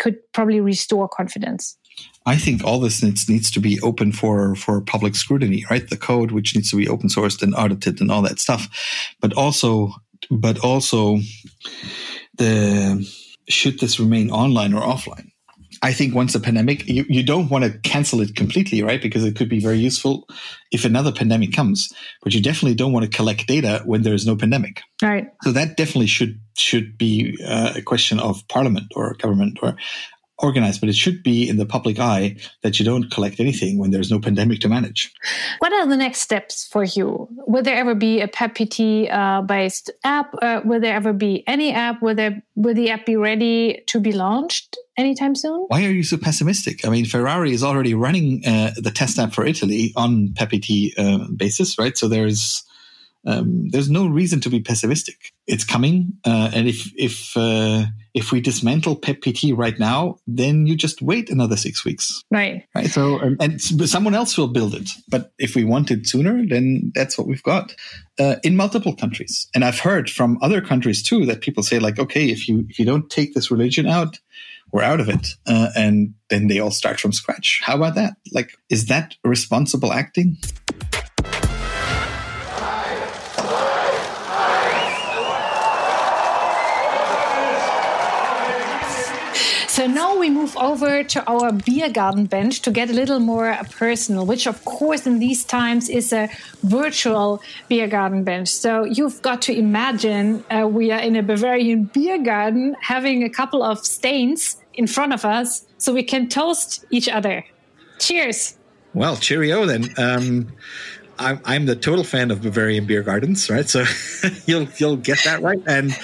could 0.02 0.16
probably 0.32 0.60
restore 0.60 1.08
confidence? 1.08 1.78
I 2.26 2.36
think 2.36 2.64
all 2.64 2.80
this 2.80 3.02
needs, 3.02 3.28
needs 3.28 3.50
to 3.52 3.60
be 3.60 3.80
open 3.82 4.10
for, 4.12 4.56
for 4.56 4.80
public 4.80 5.14
scrutiny, 5.14 5.64
right? 5.70 5.88
The 5.88 5.96
code, 5.96 6.32
which 6.32 6.56
needs 6.56 6.70
to 6.70 6.76
be 6.76 6.88
open 6.88 7.08
sourced 7.08 7.42
and 7.42 7.54
audited 7.54 8.00
and 8.00 8.10
all 8.10 8.22
that 8.22 8.40
stuff. 8.40 8.68
But 9.20 9.32
also, 9.34 9.92
but 10.30 10.58
also 10.58 11.18
the, 12.36 13.08
should 13.48 13.78
this 13.78 14.00
remain 14.00 14.30
online 14.30 14.74
or 14.74 14.82
offline? 14.82 15.31
I 15.82 15.92
think 15.92 16.14
once 16.14 16.34
a 16.36 16.40
pandemic, 16.40 16.86
you, 16.86 17.04
you 17.08 17.24
don't 17.24 17.50
want 17.50 17.64
to 17.64 17.76
cancel 17.80 18.20
it 18.20 18.36
completely, 18.36 18.82
right? 18.82 19.02
Because 19.02 19.24
it 19.24 19.34
could 19.34 19.48
be 19.48 19.58
very 19.58 19.78
useful 19.78 20.28
if 20.70 20.84
another 20.84 21.10
pandemic 21.10 21.52
comes, 21.52 21.92
but 22.22 22.32
you 22.32 22.40
definitely 22.40 22.76
don't 22.76 22.92
want 22.92 23.04
to 23.04 23.16
collect 23.16 23.48
data 23.48 23.82
when 23.84 24.02
there 24.02 24.14
is 24.14 24.24
no 24.24 24.36
pandemic. 24.36 24.80
Right. 25.02 25.26
So 25.42 25.50
that 25.50 25.76
definitely 25.76 26.06
should 26.06 26.40
should 26.56 26.96
be 26.96 27.36
uh, 27.44 27.72
a 27.76 27.82
question 27.82 28.20
of 28.20 28.46
parliament 28.48 28.92
or 28.94 29.14
government 29.14 29.58
or 29.62 29.74
organized, 30.42 30.80
but 30.80 30.88
it 30.88 30.96
should 30.96 31.22
be 31.22 31.48
in 31.48 31.56
the 31.56 31.64
public 31.64 31.98
eye 31.98 32.36
that 32.62 32.78
you 32.78 32.84
don't 32.84 33.10
collect 33.10 33.40
anything 33.40 33.78
when 33.78 33.90
there's 33.90 34.10
no 34.10 34.18
pandemic 34.18 34.60
to 34.60 34.68
manage. 34.68 35.12
What 35.60 35.72
are 35.72 35.86
the 35.86 35.96
next 35.96 36.20
steps 36.20 36.66
for 36.66 36.84
you? 36.84 37.28
Will 37.46 37.62
there 37.62 37.76
ever 37.76 37.94
be 37.94 38.20
a 38.20 38.28
PEP-PT 38.28 39.08
uh, 39.10 39.42
based 39.42 39.90
app? 40.04 40.34
Uh, 40.42 40.60
will 40.64 40.80
there 40.80 40.94
ever 40.94 41.12
be 41.12 41.44
any 41.46 41.72
app? 41.72 42.02
Will 42.02 42.14
there 42.14 42.42
will 42.56 42.74
the 42.74 42.90
app 42.90 43.06
be 43.06 43.16
ready 43.16 43.82
to 43.86 44.00
be 44.00 44.12
launched 44.12 44.76
anytime 44.96 45.34
soon? 45.34 45.64
Why 45.68 45.84
are 45.84 45.90
you 45.90 46.02
so 46.02 46.16
pessimistic? 46.16 46.84
I 46.84 46.90
mean, 46.90 47.04
Ferrari 47.04 47.52
is 47.52 47.62
already 47.62 47.94
running 47.94 48.44
uh, 48.46 48.72
the 48.76 48.90
test 48.90 49.18
app 49.18 49.32
for 49.32 49.46
Italy 49.46 49.92
on 49.96 50.34
PEP-PT 50.34 50.98
uh, 50.98 51.28
basis, 51.36 51.78
right? 51.78 51.96
So 51.96 52.08
there's 52.08 52.64
um, 53.26 53.68
there's 53.68 53.90
no 53.90 54.06
reason 54.06 54.40
to 54.40 54.50
be 54.50 54.60
pessimistic. 54.60 55.32
It's 55.46 55.64
coming, 55.64 56.14
uh, 56.24 56.50
and 56.54 56.68
if 56.68 56.92
if 56.96 57.36
uh, 57.36 57.84
if 58.14 58.32
we 58.32 58.40
dismantle 58.40 58.96
PEP-PT 58.96 59.54
right 59.54 59.78
now, 59.78 60.18
then 60.26 60.66
you 60.66 60.76
just 60.76 61.00
wait 61.00 61.30
another 61.30 61.56
six 61.56 61.84
weeks. 61.84 62.22
Right. 62.30 62.66
Right. 62.74 62.90
So, 62.90 63.18
and, 63.18 63.40
and 63.40 63.60
someone 63.60 64.14
else 64.14 64.36
will 64.36 64.48
build 64.48 64.74
it. 64.74 64.90
But 65.08 65.32
if 65.38 65.54
we 65.54 65.64
want 65.64 65.90
it 65.90 66.06
sooner, 66.06 66.44
then 66.46 66.92
that's 66.94 67.16
what 67.16 67.26
we've 67.26 67.42
got 67.42 67.74
uh, 68.18 68.36
in 68.42 68.56
multiple 68.56 68.94
countries. 68.94 69.48
And 69.54 69.64
I've 69.64 69.80
heard 69.80 70.10
from 70.10 70.38
other 70.42 70.60
countries 70.60 71.02
too 71.02 71.24
that 71.26 71.40
people 71.40 71.62
say 71.62 71.78
like, 71.78 71.98
okay, 71.98 72.26
if 72.26 72.48
you 72.48 72.66
if 72.68 72.78
you 72.78 72.84
don't 72.84 73.08
take 73.08 73.34
this 73.34 73.50
religion 73.50 73.86
out, 73.86 74.18
we're 74.72 74.82
out 74.82 75.00
of 75.00 75.08
it, 75.08 75.34
uh, 75.46 75.68
and 75.76 76.14
then 76.30 76.48
they 76.48 76.58
all 76.58 76.70
start 76.70 76.98
from 76.98 77.12
scratch. 77.12 77.60
How 77.62 77.76
about 77.76 77.94
that? 77.94 78.14
Like, 78.32 78.56
is 78.68 78.86
that 78.86 79.16
responsible 79.22 79.92
acting? 79.92 80.38
So 89.82 89.88
now 89.88 90.16
we 90.16 90.30
move 90.30 90.56
over 90.56 91.02
to 91.02 91.24
our 91.26 91.50
beer 91.50 91.90
garden 91.90 92.26
bench 92.26 92.62
to 92.62 92.70
get 92.70 92.88
a 92.88 92.92
little 92.92 93.18
more 93.18 93.58
personal, 93.72 94.24
which 94.24 94.46
of 94.46 94.64
course 94.64 95.08
in 95.08 95.18
these 95.18 95.44
times 95.44 95.88
is 95.88 96.12
a 96.12 96.28
virtual 96.62 97.42
beer 97.68 97.88
garden 97.88 98.22
bench. 98.22 98.46
So 98.46 98.84
you've 98.84 99.20
got 99.22 99.42
to 99.42 99.52
imagine 99.52 100.44
uh, 100.52 100.68
we 100.68 100.92
are 100.92 101.00
in 101.00 101.16
a 101.16 101.22
Bavarian 101.24 101.90
beer 101.92 102.22
garden 102.22 102.76
having 102.80 103.24
a 103.24 103.28
couple 103.28 103.64
of 103.64 103.84
stains 103.84 104.56
in 104.74 104.86
front 104.86 105.14
of 105.14 105.24
us 105.24 105.66
so 105.78 105.92
we 105.92 106.04
can 106.04 106.28
toast 106.28 106.84
each 106.90 107.08
other. 107.08 107.44
Cheers. 107.98 108.56
Well, 108.94 109.16
cheerio 109.16 109.66
then. 109.66 109.92
Um, 109.98 110.52
I'm, 111.22 111.40
I'm 111.44 111.66
the 111.66 111.76
total 111.76 112.04
fan 112.04 112.30
of 112.30 112.42
Bavarian 112.42 112.84
beer 112.86 113.02
gardens, 113.02 113.48
right? 113.48 113.68
So 113.68 113.84
you'll 114.46 114.68
you'll 114.76 114.96
get 114.96 115.20
that 115.24 115.40
right. 115.40 115.62
And 115.66 115.96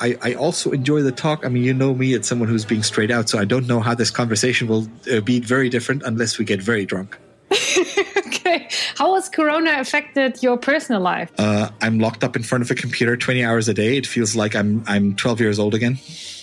I, 0.00 0.16
I 0.22 0.34
also 0.34 0.70
enjoy 0.70 1.02
the 1.02 1.12
talk. 1.12 1.44
I 1.44 1.48
mean, 1.48 1.62
you 1.62 1.74
know 1.74 1.94
me, 1.94 2.14
it's 2.14 2.28
someone 2.28 2.48
who's 2.48 2.64
being 2.64 2.82
straight 2.82 3.10
out, 3.10 3.28
so 3.28 3.38
I 3.38 3.44
don't 3.44 3.66
know 3.66 3.80
how 3.80 3.94
this 3.94 4.10
conversation 4.10 4.68
will 4.68 4.88
uh, 5.12 5.20
be 5.20 5.40
very 5.40 5.68
different 5.68 6.02
unless 6.04 6.38
we 6.38 6.44
get 6.44 6.60
very 6.60 6.86
drunk. 6.86 7.18
okay. 8.26 8.68
How 8.96 9.14
has 9.14 9.28
Corona 9.28 9.78
affected 9.78 10.42
your 10.42 10.56
personal 10.56 11.00
life? 11.00 11.30
Uh, 11.38 11.70
I'm 11.80 11.98
locked 11.98 12.24
up 12.24 12.34
in 12.36 12.42
front 12.42 12.62
of 12.62 12.70
a 12.70 12.74
computer 12.74 13.16
20 13.16 13.44
hours 13.44 13.68
a 13.68 13.74
day. 13.74 13.96
It 13.96 14.06
feels 14.06 14.34
like 14.34 14.56
I'm 14.56 14.82
I'm 14.86 15.14
12 15.16 15.40
years 15.40 15.58
old 15.58 15.74
again. 15.74 15.98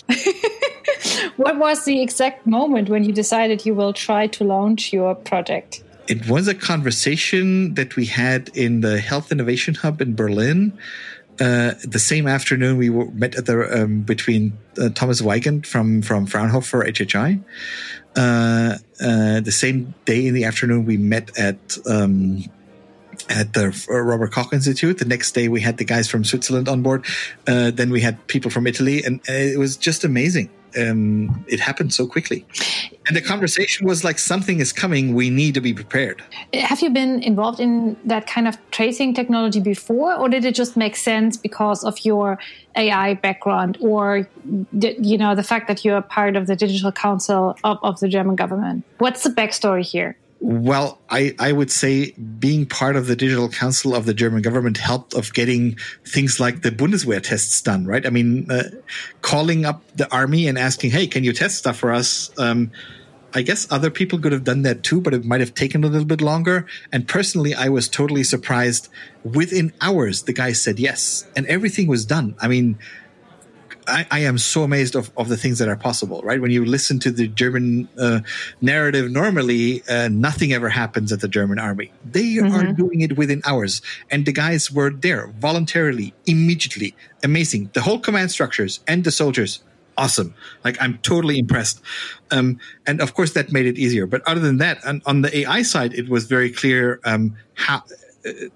what 1.36 1.58
was 1.58 1.84
the 1.84 2.00
exact 2.00 2.46
moment 2.46 2.88
when 2.88 3.04
you 3.04 3.12
decided 3.12 3.66
you 3.66 3.74
will 3.74 3.92
try 3.92 4.26
to 4.28 4.44
launch 4.44 4.92
your 4.92 5.14
project? 5.14 5.82
It 6.10 6.28
was 6.28 6.48
a 6.48 6.56
conversation 6.56 7.74
that 7.74 7.94
we 7.94 8.06
had 8.06 8.50
in 8.52 8.80
the 8.80 8.98
Health 8.98 9.30
Innovation 9.30 9.74
Hub 9.76 10.00
in 10.00 10.16
Berlin. 10.16 10.76
Uh, 11.40 11.74
the 11.84 12.00
same 12.00 12.26
afternoon, 12.26 12.78
we 12.78 12.90
were, 12.90 13.06
met 13.12 13.36
at 13.36 13.46
the 13.46 13.84
um, 13.84 14.00
between 14.00 14.58
uh, 14.76 14.88
Thomas 14.88 15.22
Wiegand 15.22 15.68
from 15.68 16.02
from 16.02 16.26
Fraunhofer 16.26 16.82
HHI. 16.82 17.40
Uh, 18.16 18.78
uh, 19.00 19.40
the 19.40 19.52
same 19.52 19.94
day 20.04 20.26
in 20.26 20.34
the 20.34 20.42
afternoon, 20.42 20.84
we 20.84 20.96
met 20.96 21.38
at 21.38 21.78
um, 21.88 22.42
at 23.28 23.52
the 23.52 23.70
Robert 23.88 24.32
Koch 24.32 24.52
Institute. 24.52 24.98
The 24.98 25.04
next 25.04 25.30
day, 25.30 25.46
we 25.46 25.60
had 25.60 25.76
the 25.76 25.84
guys 25.84 26.08
from 26.08 26.24
Switzerland 26.24 26.68
on 26.68 26.82
board. 26.82 27.06
Uh, 27.46 27.70
then 27.70 27.90
we 27.90 28.00
had 28.00 28.26
people 28.26 28.50
from 28.50 28.66
Italy, 28.66 29.04
and 29.04 29.20
it 29.28 29.60
was 29.60 29.76
just 29.76 30.02
amazing 30.02 30.50
um, 30.78 31.44
it 31.48 31.60
happened 31.60 31.92
so 31.92 32.06
quickly. 32.06 32.44
And 33.06 33.16
the 33.16 33.20
conversation 33.20 33.86
was 33.86 34.04
like, 34.04 34.18
something 34.18 34.60
is 34.60 34.72
coming. 34.72 35.14
We 35.14 35.30
need 35.30 35.54
to 35.54 35.60
be 35.60 35.72
prepared. 35.74 36.22
Have 36.54 36.80
you 36.80 36.90
been 36.90 37.22
involved 37.22 37.60
in 37.60 37.96
that 38.04 38.26
kind 38.26 38.46
of 38.46 38.58
tracing 38.70 39.14
technology 39.14 39.60
before, 39.60 40.14
or 40.14 40.28
did 40.28 40.44
it 40.44 40.54
just 40.54 40.76
make 40.76 40.96
sense 40.96 41.36
because 41.36 41.84
of 41.84 42.04
your 42.04 42.38
AI 42.76 43.14
background, 43.14 43.78
or 43.80 44.28
you 44.72 45.18
know 45.18 45.34
the 45.34 45.42
fact 45.42 45.66
that 45.68 45.84
you're 45.84 46.02
part 46.02 46.36
of 46.36 46.46
the 46.46 46.56
digital 46.56 46.92
council 46.92 47.56
of, 47.64 47.78
of 47.82 48.00
the 48.00 48.08
German 48.08 48.36
government? 48.36 48.84
What's 48.98 49.22
the 49.22 49.30
backstory 49.30 49.84
here? 49.84 50.16
Well, 50.42 50.98
I, 51.10 51.34
I 51.38 51.52
would 51.52 51.70
say 51.70 52.12
being 52.12 52.64
part 52.64 52.96
of 52.96 53.06
the 53.06 53.14
digital 53.14 53.50
council 53.50 53.94
of 53.94 54.06
the 54.06 54.14
German 54.14 54.40
government 54.40 54.78
helped 54.78 55.12
of 55.12 55.34
getting 55.34 55.76
things 56.06 56.40
like 56.40 56.62
the 56.62 56.70
Bundeswehr 56.70 57.22
tests 57.22 57.60
done, 57.60 57.84
right? 57.84 58.06
I 58.06 58.10
mean, 58.10 58.50
uh, 58.50 58.70
calling 59.20 59.66
up 59.66 59.82
the 59.94 60.10
army 60.10 60.48
and 60.48 60.58
asking, 60.58 60.92
"Hey, 60.92 61.06
can 61.06 61.24
you 61.24 61.34
test 61.34 61.58
stuff 61.58 61.76
for 61.76 61.92
us?" 61.92 62.30
Um, 62.38 62.70
I 63.34 63.42
guess 63.42 63.70
other 63.70 63.90
people 63.90 64.18
could 64.18 64.32
have 64.32 64.44
done 64.44 64.62
that 64.62 64.82
too, 64.82 65.00
but 65.00 65.12
it 65.12 65.24
might 65.26 65.40
have 65.40 65.54
taken 65.54 65.84
a 65.84 65.88
little 65.88 66.06
bit 66.06 66.22
longer. 66.22 66.66
And 66.90 67.06
personally, 67.06 67.54
I 67.54 67.68
was 67.68 67.86
totally 67.88 68.24
surprised. 68.24 68.88
Within 69.22 69.72
hours, 69.80 70.22
the 70.22 70.32
guy 70.32 70.52
said 70.52 70.80
yes, 70.80 71.26
and 71.36 71.46
everything 71.46 71.86
was 71.86 72.06
done. 72.06 72.34
I 72.40 72.48
mean, 72.48 72.78
I, 73.86 74.06
I, 74.10 74.18
am 74.20 74.38
so 74.38 74.62
amazed 74.62 74.94
of, 74.94 75.10
of 75.16 75.28
the 75.28 75.36
things 75.36 75.58
that 75.58 75.68
are 75.68 75.76
possible, 75.76 76.20
right? 76.22 76.40
When 76.40 76.50
you 76.50 76.64
listen 76.64 76.98
to 77.00 77.10
the 77.10 77.28
German 77.28 77.88
uh, 77.98 78.20
narrative, 78.60 79.10
normally 79.10 79.82
uh, 79.88 80.08
nothing 80.08 80.52
ever 80.52 80.68
happens 80.68 81.12
at 81.12 81.20
the 81.20 81.28
German 81.28 81.58
army. 81.58 81.92
They 82.04 82.34
mm-hmm. 82.34 82.54
are 82.54 82.72
doing 82.72 83.00
it 83.00 83.16
within 83.16 83.42
hours. 83.44 83.82
And 84.10 84.26
the 84.26 84.32
guys 84.32 84.70
were 84.70 84.90
there 84.90 85.28
voluntarily, 85.38 86.14
immediately. 86.26 86.94
Amazing. 87.22 87.70
The 87.72 87.80
whole 87.80 87.98
command 87.98 88.30
structures 88.30 88.80
and 88.86 89.04
the 89.04 89.10
soldiers, 89.10 89.62
awesome. 89.96 90.34
Like 90.64 90.80
I'm 90.80 90.98
totally 90.98 91.38
impressed. 91.38 91.80
Um, 92.30 92.58
and 92.86 93.00
of 93.00 93.14
course 93.14 93.32
that 93.34 93.52
made 93.52 93.66
it 93.66 93.78
easier. 93.78 94.06
But 94.06 94.22
other 94.26 94.40
than 94.40 94.58
that, 94.58 94.84
on, 94.86 95.02
on 95.06 95.22
the 95.22 95.36
AI 95.38 95.62
side, 95.62 95.94
it 95.94 96.08
was 96.08 96.26
very 96.26 96.50
clear 96.50 97.00
um, 97.04 97.36
how 97.54 97.82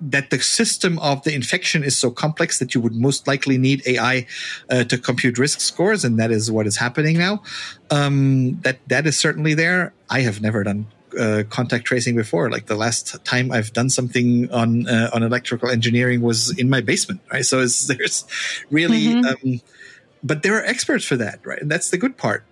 that 0.01 0.31
the 0.31 0.41
system 0.41 0.99
of 0.99 1.25
the 1.25 1.35
infection 1.35 1.83
is 1.83 1.97
so 1.97 2.11
complex 2.11 2.59
that 2.59 2.75
you 2.75 2.81
would 2.81 2.95
most 2.95 3.27
likely 3.27 3.59
need 3.59 3.83
AI 3.87 4.27
uh, 4.71 4.85
to 4.85 4.99
compute 4.99 5.39
risk 5.39 5.61
scores, 5.61 6.05
and 6.05 6.19
that 6.19 6.31
is 6.31 6.51
what 6.51 6.67
is 6.67 6.77
happening 6.77 7.17
now. 7.17 7.43
Um, 7.91 8.61
that 8.61 8.79
that 8.89 9.07
is 9.07 9.17
certainly 9.17 9.55
there. 9.55 9.95
I 10.11 10.21
have 10.21 10.41
never 10.41 10.65
done 10.65 10.87
uh, 11.19 11.45
contact 11.49 11.85
tracing 11.85 12.17
before. 12.17 12.51
Like 12.51 12.67
the 12.67 12.77
last 12.77 13.25
time 13.25 13.53
I've 13.53 13.73
done 13.73 13.91
something 13.91 14.51
on 14.53 14.87
uh, 14.89 15.11
on 15.13 15.23
electrical 15.23 15.71
engineering 15.71 16.21
was 16.21 16.57
in 16.59 16.69
my 16.69 16.81
basement, 16.81 17.21
right? 17.33 17.45
So 17.45 17.59
there's 17.87 18.25
really 18.71 19.07
mm-hmm. 19.07 19.49
um, 19.49 19.61
but 20.25 20.43
there 20.43 20.57
are 20.59 20.65
experts 20.65 21.05
for 21.05 21.17
that, 21.17 21.39
right? 21.45 21.61
And 21.61 21.71
that's 21.71 21.91
the 21.91 21.99
good 21.99 22.17
part. 22.17 22.45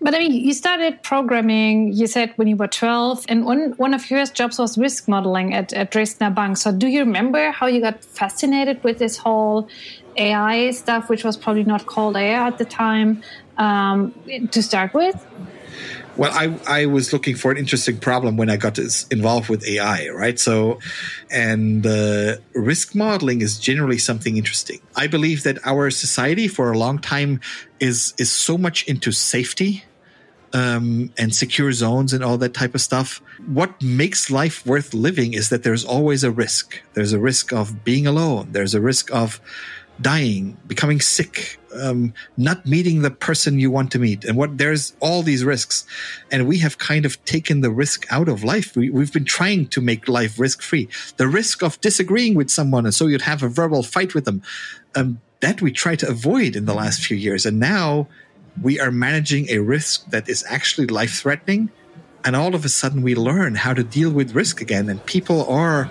But 0.00 0.14
I 0.14 0.20
mean, 0.20 0.32
you 0.32 0.54
started 0.54 1.02
programming, 1.02 1.92
you 1.92 2.06
said 2.06 2.32
when 2.36 2.46
you 2.46 2.54
were 2.54 2.68
12, 2.68 3.26
and 3.28 3.44
one, 3.44 3.72
one 3.72 3.92
of 3.92 4.08
your 4.08 4.20
first 4.20 4.34
jobs 4.34 4.58
was 4.60 4.78
risk 4.78 5.08
modeling 5.08 5.52
at, 5.52 5.72
at 5.72 5.90
Dresdner 5.90 6.32
Bank. 6.32 6.56
So 6.56 6.70
do 6.70 6.86
you 6.86 7.00
remember 7.00 7.50
how 7.50 7.66
you 7.66 7.80
got 7.80 8.04
fascinated 8.04 8.82
with 8.84 8.98
this 8.98 9.16
whole 9.16 9.68
AI 10.16 10.70
stuff, 10.70 11.10
which 11.10 11.24
was 11.24 11.36
probably 11.36 11.64
not 11.64 11.86
called 11.86 12.16
AI 12.16 12.46
at 12.46 12.58
the 12.58 12.64
time, 12.64 13.22
um, 13.58 14.14
to 14.52 14.62
start 14.62 14.94
with? 14.94 15.16
Well, 16.16 16.30
I, 16.32 16.58
I 16.66 16.86
was 16.86 17.12
looking 17.12 17.36
for 17.36 17.50
an 17.50 17.58
interesting 17.58 17.98
problem 17.98 18.38
when 18.38 18.48
I 18.48 18.56
got 18.56 18.78
involved 19.10 19.50
with 19.50 19.66
AI, 19.66 20.08
right? 20.08 20.38
So, 20.38 20.78
and 21.30 21.86
uh, 21.86 22.36
risk 22.54 22.94
modeling 22.94 23.42
is 23.42 23.58
generally 23.58 23.98
something 23.98 24.38
interesting. 24.38 24.80
I 24.96 25.08
believe 25.08 25.42
that 25.42 25.58
our 25.66 25.90
society 25.90 26.48
for 26.48 26.72
a 26.72 26.78
long 26.78 26.98
time 26.98 27.40
is 27.80 28.14
is 28.16 28.32
so 28.32 28.56
much 28.56 28.88
into 28.88 29.12
safety 29.12 29.84
um, 30.54 31.12
and 31.18 31.34
secure 31.34 31.70
zones 31.72 32.14
and 32.14 32.24
all 32.24 32.38
that 32.38 32.54
type 32.54 32.74
of 32.74 32.80
stuff. 32.80 33.20
What 33.46 33.82
makes 33.82 34.30
life 34.30 34.64
worth 34.64 34.94
living 34.94 35.34
is 35.34 35.50
that 35.50 35.64
there's 35.64 35.84
always 35.84 36.24
a 36.24 36.30
risk. 36.30 36.80
There's 36.94 37.12
a 37.12 37.18
risk 37.18 37.52
of 37.52 37.84
being 37.84 38.06
alone. 38.06 38.48
There's 38.52 38.74
a 38.74 38.80
risk 38.80 39.12
of 39.12 39.38
dying, 40.00 40.56
becoming 40.66 41.00
sick, 41.00 41.58
um, 41.80 42.12
not 42.36 42.66
meeting 42.66 43.02
the 43.02 43.10
person 43.10 43.58
you 43.58 43.70
want 43.70 43.90
to 43.92 43.98
meet, 43.98 44.24
and 44.24 44.36
what 44.36 44.58
there's 44.58 44.94
all 45.00 45.22
these 45.22 45.44
risks, 45.44 45.86
and 46.30 46.46
we 46.46 46.58
have 46.58 46.78
kind 46.78 47.04
of 47.06 47.22
taken 47.24 47.60
the 47.60 47.70
risk 47.70 48.06
out 48.10 48.28
of 48.28 48.44
life. 48.44 48.76
We, 48.76 48.90
we've 48.90 49.12
been 49.12 49.24
trying 49.24 49.68
to 49.68 49.80
make 49.80 50.08
life 50.08 50.38
risk 50.38 50.62
free. 50.62 50.88
The 51.16 51.28
risk 51.28 51.62
of 51.62 51.80
disagreeing 51.80 52.34
with 52.34 52.50
someone, 52.50 52.84
and 52.84 52.94
so 52.94 53.06
you'd 53.06 53.22
have 53.22 53.42
a 53.42 53.48
verbal 53.48 53.82
fight 53.82 54.14
with 54.14 54.24
them, 54.24 54.42
um, 54.94 55.20
that 55.40 55.60
we 55.62 55.72
try 55.72 55.96
to 55.96 56.08
avoid 56.08 56.56
in 56.56 56.64
the 56.64 56.74
last 56.74 57.04
few 57.04 57.16
years, 57.16 57.46
and 57.46 57.58
now 57.58 58.08
we 58.62 58.80
are 58.80 58.90
managing 58.90 59.50
a 59.50 59.58
risk 59.58 60.10
that 60.10 60.28
is 60.28 60.44
actually 60.48 60.86
life 60.86 61.20
threatening, 61.20 61.70
and 62.24 62.34
all 62.34 62.54
of 62.54 62.64
a 62.64 62.68
sudden 62.68 63.02
we 63.02 63.14
learn 63.14 63.54
how 63.54 63.72
to 63.72 63.84
deal 63.84 64.10
with 64.10 64.34
risk 64.34 64.60
again, 64.60 64.88
and 64.88 65.04
people 65.06 65.44
are 65.46 65.90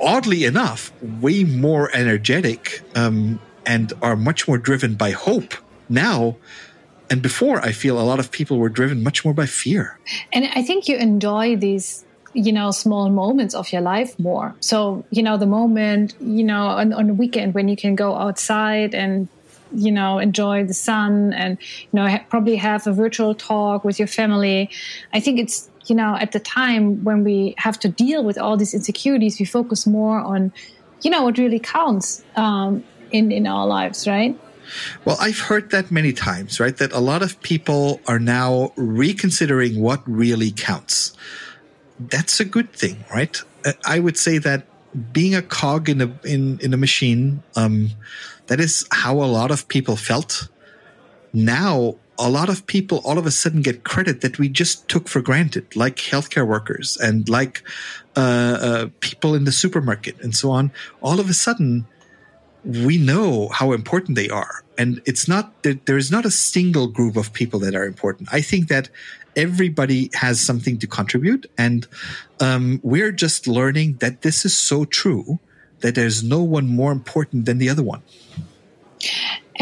oddly 0.00 0.44
enough, 0.44 0.92
way 1.02 1.44
more 1.44 1.90
energetic 1.94 2.82
um, 2.94 3.40
and 3.66 3.92
are 4.02 4.16
much 4.16 4.48
more 4.48 4.58
driven 4.58 4.94
by 4.94 5.10
hope 5.10 5.54
now. 5.88 6.36
And 7.10 7.20
before, 7.20 7.60
I 7.60 7.72
feel 7.72 8.00
a 8.00 8.02
lot 8.02 8.18
of 8.18 8.30
people 8.30 8.58
were 8.58 8.70
driven 8.70 9.02
much 9.02 9.24
more 9.24 9.34
by 9.34 9.46
fear. 9.46 9.98
And 10.32 10.46
I 10.54 10.62
think 10.62 10.88
you 10.88 10.96
enjoy 10.96 11.56
these 11.56 12.04
you 12.34 12.52
know 12.52 12.70
small 12.70 13.10
moments 13.10 13.54
of 13.54 13.70
your 13.72 13.82
life 13.82 14.18
more 14.18 14.54
so 14.60 15.04
you 15.10 15.22
know 15.22 15.36
the 15.36 15.46
moment 15.46 16.14
you 16.18 16.42
know 16.42 16.64
on, 16.64 16.92
on 16.92 17.10
a 17.10 17.12
weekend 17.14 17.52
when 17.52 17.68
you 17.68 17.76
can 17.76 17.94
go 17.94 18.16
outside 18.16 18.94
and 18.94 19.28
you 19.74 19.92
know 19.92 20.18
enjoy 20.18 20.64
the 20.64 20.74
sun 20.74 21.32
and 21.32 21.58
you 21.60 21.88
know 21.92 22.08
ha- 22.08 22.24
probably 22.28 22.56
have 22.56 22.86
a 22.86 22.92
virtual 22.92 23.34
talk 23.34 23.84
with 23.84 23.98
your 23.98 24.08
family 24.08 24.70
i 25.12 25.20
think 25.20 25.38
it's 25.38 25.68
you 25.86 25.94
know, 25.94 26.16
at 26.16 26.32
the 26.32 26.40
time 26.40 27.02
when 27.04 27.24
we 27.24 27.54
have 27.58 27.78
to 27.80 27.88
deal 27.88 28.24
with 28.24 28.38
all 28.38 28.56
these 28.56 28.74
insecurities, 28.74 29.38
we 29.38 29.44
focus 29.44 29.86
more 29.86 30.18
on, 30.18 30.52
you 31.02 31.10
know, 31.10 31.24
what 31.24 31.38
really 31.38 31.58
counts 31.58 32.24
um, 32.36 32.84
in 33.10 33.32
in 33.32 33.46
our 33.46 33.66
lives, 33.66 34.06
right? 34.06 34.38
Well, 35.04 35.16
I've 35.20 35.38
heard 35.38 35.70
that 35.70 35.90
many 35.90 36.12
times, 36.12 36.60
right? 36.60 36.76
That 36.76 36.92
a 36.92 37.00
lot 37.00 37.22
of 37.22 37.40
people 37.42 38.00
are 38.06 38.18
now 38.18 38.72
reconsidering 38.76 39.80
what 39.80 40.02
really 40.06 40.50
counts. 40.50 41.12
That's 41.98 42.40
a 42.40 42.44
good 42.44 42.72
thing, 42.72 43.04
right? 43.12 43.40
I 43.84 43.98
would 43.98 44.16
say 44.16 44.38
that 44.38 44.66
being 45.12 45.34
a 45.34 45.42
cog 45.42 45.88
in 45.88 46.00
a 46.00 46.12
in 46.24 46.58
in 46.60 46.74
a 46.74 46.76
machine, 46.76 47.42
um, 47.56 47.90
that 48.46 48.60
is 48.60 48.86
how 48.90 49.22
a 49.22 49.28
lot 49.28 49.50
of 49.50 49.68
people 49.68 49.96
felt. 49.96 50.48
Now 51.32 51.96
a 52.22 52.30
lot 52.30 52.48
of 52.48 52.66
people 52.66 53.02
all 53.04 53.18
of 53.18 53.26
a 53.26 53.32
sudden 53.32 53.62
get 53.62 53.82
credit 53.82 54.20
that 54.20 54.38
we 54.38 54.48
just 54.48 54.88
took 54.88 55.08
for 55.08 55.20
granted, 55.20 55.74
like 55.74 55.96
healthcare 55.96 56.46
workers 56.46 56.96
and 56.96 57.28
like 57.28 57.64
uh, 58.16 58.20
uh, 58.20 58.88
people 59.00 59.34
in 59.34 59.44
the 59.44 59.50
supermarket 59.50 60.20
and 60.20 60.34
so 60.34 60.52
on. 60.52 60.70
All 61.00 61.18
of 61.18 61.28
a 61.28 61.34
sudden, 61.34 61.84
we 62.64 62.96
know 62.96 63.48
how 63.48 63.72
important 63.72 64.14
they 64.14 64.28
are. 64.28 64.62
And 64.78 65.02
it's 65.04 65.26
not 65.26 65.64
that 65.64 65.86
there 65.86 65.96
is 65.96 66.12
not 66.12 66.24
a 66.24 66.30
single 66.30 66.86
group 66.86 67.16
of 67.16 67.32
people 67.32 67.58
that 67.60 67.74
are 67.74 67.84
important. 67.84 68.28
I 68.32 68.40
think 68.40 68.68
that 68.68 68.88
everybody 69.34 70.08
has 70.14 70.40
something 70.40 70.78
to 70.78 70.86
contribute. 70.86 71.50
And 71.58 71.88
um, 72.38 72.78
we're 72.84 73.12
just 73.12 73.48
learning 73.48 73.94
that 73.94 74.22
this 74.22 74.44
is 74.44 74.56
so 74.56 74.84
true 74.84 75.40
that 75.80 75.96
there's 75.96 76.22
no 76.22 76.40
one 76.40 76.68
more 76.68 76.92
important 76.92 77.46
than 77.46 77.58
the 77.58 77.68
other 77.68 77.82
one. 77.82 78.02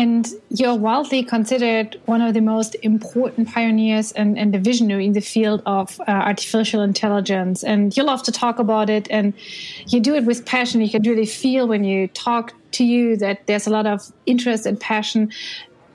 And 0.01 0.27
you're 0.49 0.77
widely 0.77 1.23
considered 1.23 2.01
one 2.07 2.23
of 2.23 2.33
the 2.33 2.41
most 2.41 2.75
important 2.77 3.49
pioneers 3.49 4.13
and, 4.13 4.39
and 4.39 4.55
the 4.55 4.59
visionary 4.59 5.05
in 5.05 5.13
the 5.13 5.21
field 5.21 5.63
of 5.67 6.01
uh, 6.01 6.05
artificial 6.09 6.81
intelligence. 6.81 7.63
And 7.63 7.95
you 7.95 8.03
love 8.03 8.23
to 8.23 8.33
talk 8.33 8.59
about 8.59 8.89
it, 8.89 9.09
and 9.11 9.35
you 9.89 10.01
do 10.01 10.15
it 10.15 10.25
with 10.25 10.47
passion. 10.47 10.81
You 10.81 10.89
can 10.89 11.03
really 11.03 11.27
feel 11.27 11.69
when 11.69 11.85
you 11.85 12.09
talk 12.09 12.55
to 12.73 12.85
you 12.85 13.19
that 13.19 13.47
there's 13.47 13.67
a 13.67 13.71
lot 13.71 13.87
of 13.87 14.11
interest 14.25 14.65
and 14.65 14.81
passion. 14.81 15.31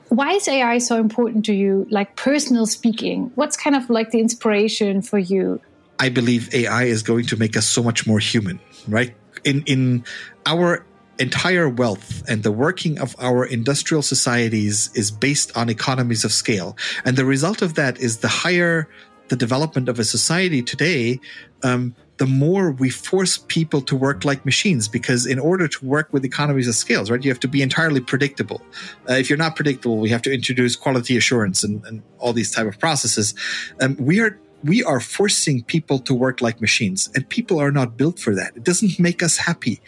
Why 0.09 0.33
is 0.33 0.47
AI 0.47 0.77
so 0.77 0.99
important 0.99 1.43
to 1.45 1.55
you, 1.55 1.87
like 1.89 2.15
personal 2.15 2.67
speaking? 2.67 3.31
What's 3.33 3.57
kind 3.57 3.75
of 3.75 3.89
like 3.89 4.11
the 4.11 4.19
inspiration 4.19 5.01
for 5.01 5.17
you? 5.17 5.59
I 5.97 6.09
believe 6.09 6.53
AI 6.53 6.83
is 6.83 7.01
going 7.01 7.25
to 7.25 7.37
make 7.37 7.57
us 7.57 7.65
so 7.65 7.81
much 7.81 8.05
more 8.05 8.19
human, 8.19 8.59
right? 8.87 9.15
In 9.43 9.63
in 9.63 10.05
our 10.45 10.85
entire 11.19 11.69
wealth 11.69 12.23
and 12.27 12.43
the 12.43 12.51
working 12.51 12.99
of 12.99 13.15
our 13.19 13.45
industrial 13.45 14.01
societies 14.01 14.89
is 14.95 15.11
based 15.11 15.55
on 15.55 15.69
economies 15.69 16.23
of 16.23 16.31
scale. 16.31 16.77
And 17.05 17.17
the 17.17 17.25
result 17.25 17.61
of 17.61 17.75
that 17.75 17.99
is 17.99 18.19
the 18.19 18.27
higher 18.27 18.89
the 19.27 19.35
development 19.35 19.89
of 19.89 19.97
a 19.97 20.03
society 20.03 20.61
today, 20.61 21.19
um, 21.63 21.95
the 22.17 22.25
more 22.25 22.71
we 22.71 22.89
force 22.89 23.37
people 23.37 23.81
to 23.81 23.95
work 23.95 24.23
like 24.23 24.45
machines 24.45 24.87
because 24.87 25.25
in 25.25 25.39
order 25.39 25.67
to 25.67 25.85
work 25.85 26.11
with 26.13 26.23
economies 26.23 26.67
of 26.67 26.75
scales 26.75 27.11
right 27.11 27.23
you 27.23 27.29
have 27.29 27.39
to 27.39 27.47
be 27.47 27.61
entirely 27.61 27.99
predictable 27.99 28.61
uh, 29.09 29.13
if 29.13 29.29
you're 29.29 29.37
not 29.37 29.55
predictable 29.55 29.97
we 29.97 30.09
have 30.09 30.21
to 30.21 30.33
introduce 30.33 30.75
quality 30.75 31.17
assurance 31.17 31.63
and, 31.63 31.83
and 31.85 32.01
all 32.19 32.31
these 32.31 32.51
type 32.51 32.67
of 32.67 32.79
processes 32.79 33.35
um, 33.81 33.97
we 33.99 34.21
are 34.21 34.39
we 34.63 34.83
are 34.83 34.99
forcing 34.99 35.63
people 35.63 35.99
to 35.99 36.13
work 36.13 36.41
like 36.41 36.61
machines 36.61 37.09
and 37.15 37.27
people 37.29 37.59
are 37.59 37.71
not 37.71 37.97
built 37.97 38.19
for 38.19 38.33
that 38.35 38.55
it 38.55 38.63
doesn't 38.63 38.99
make 38.99 39.21
us 39.21 39.37
happy 39.37 39.81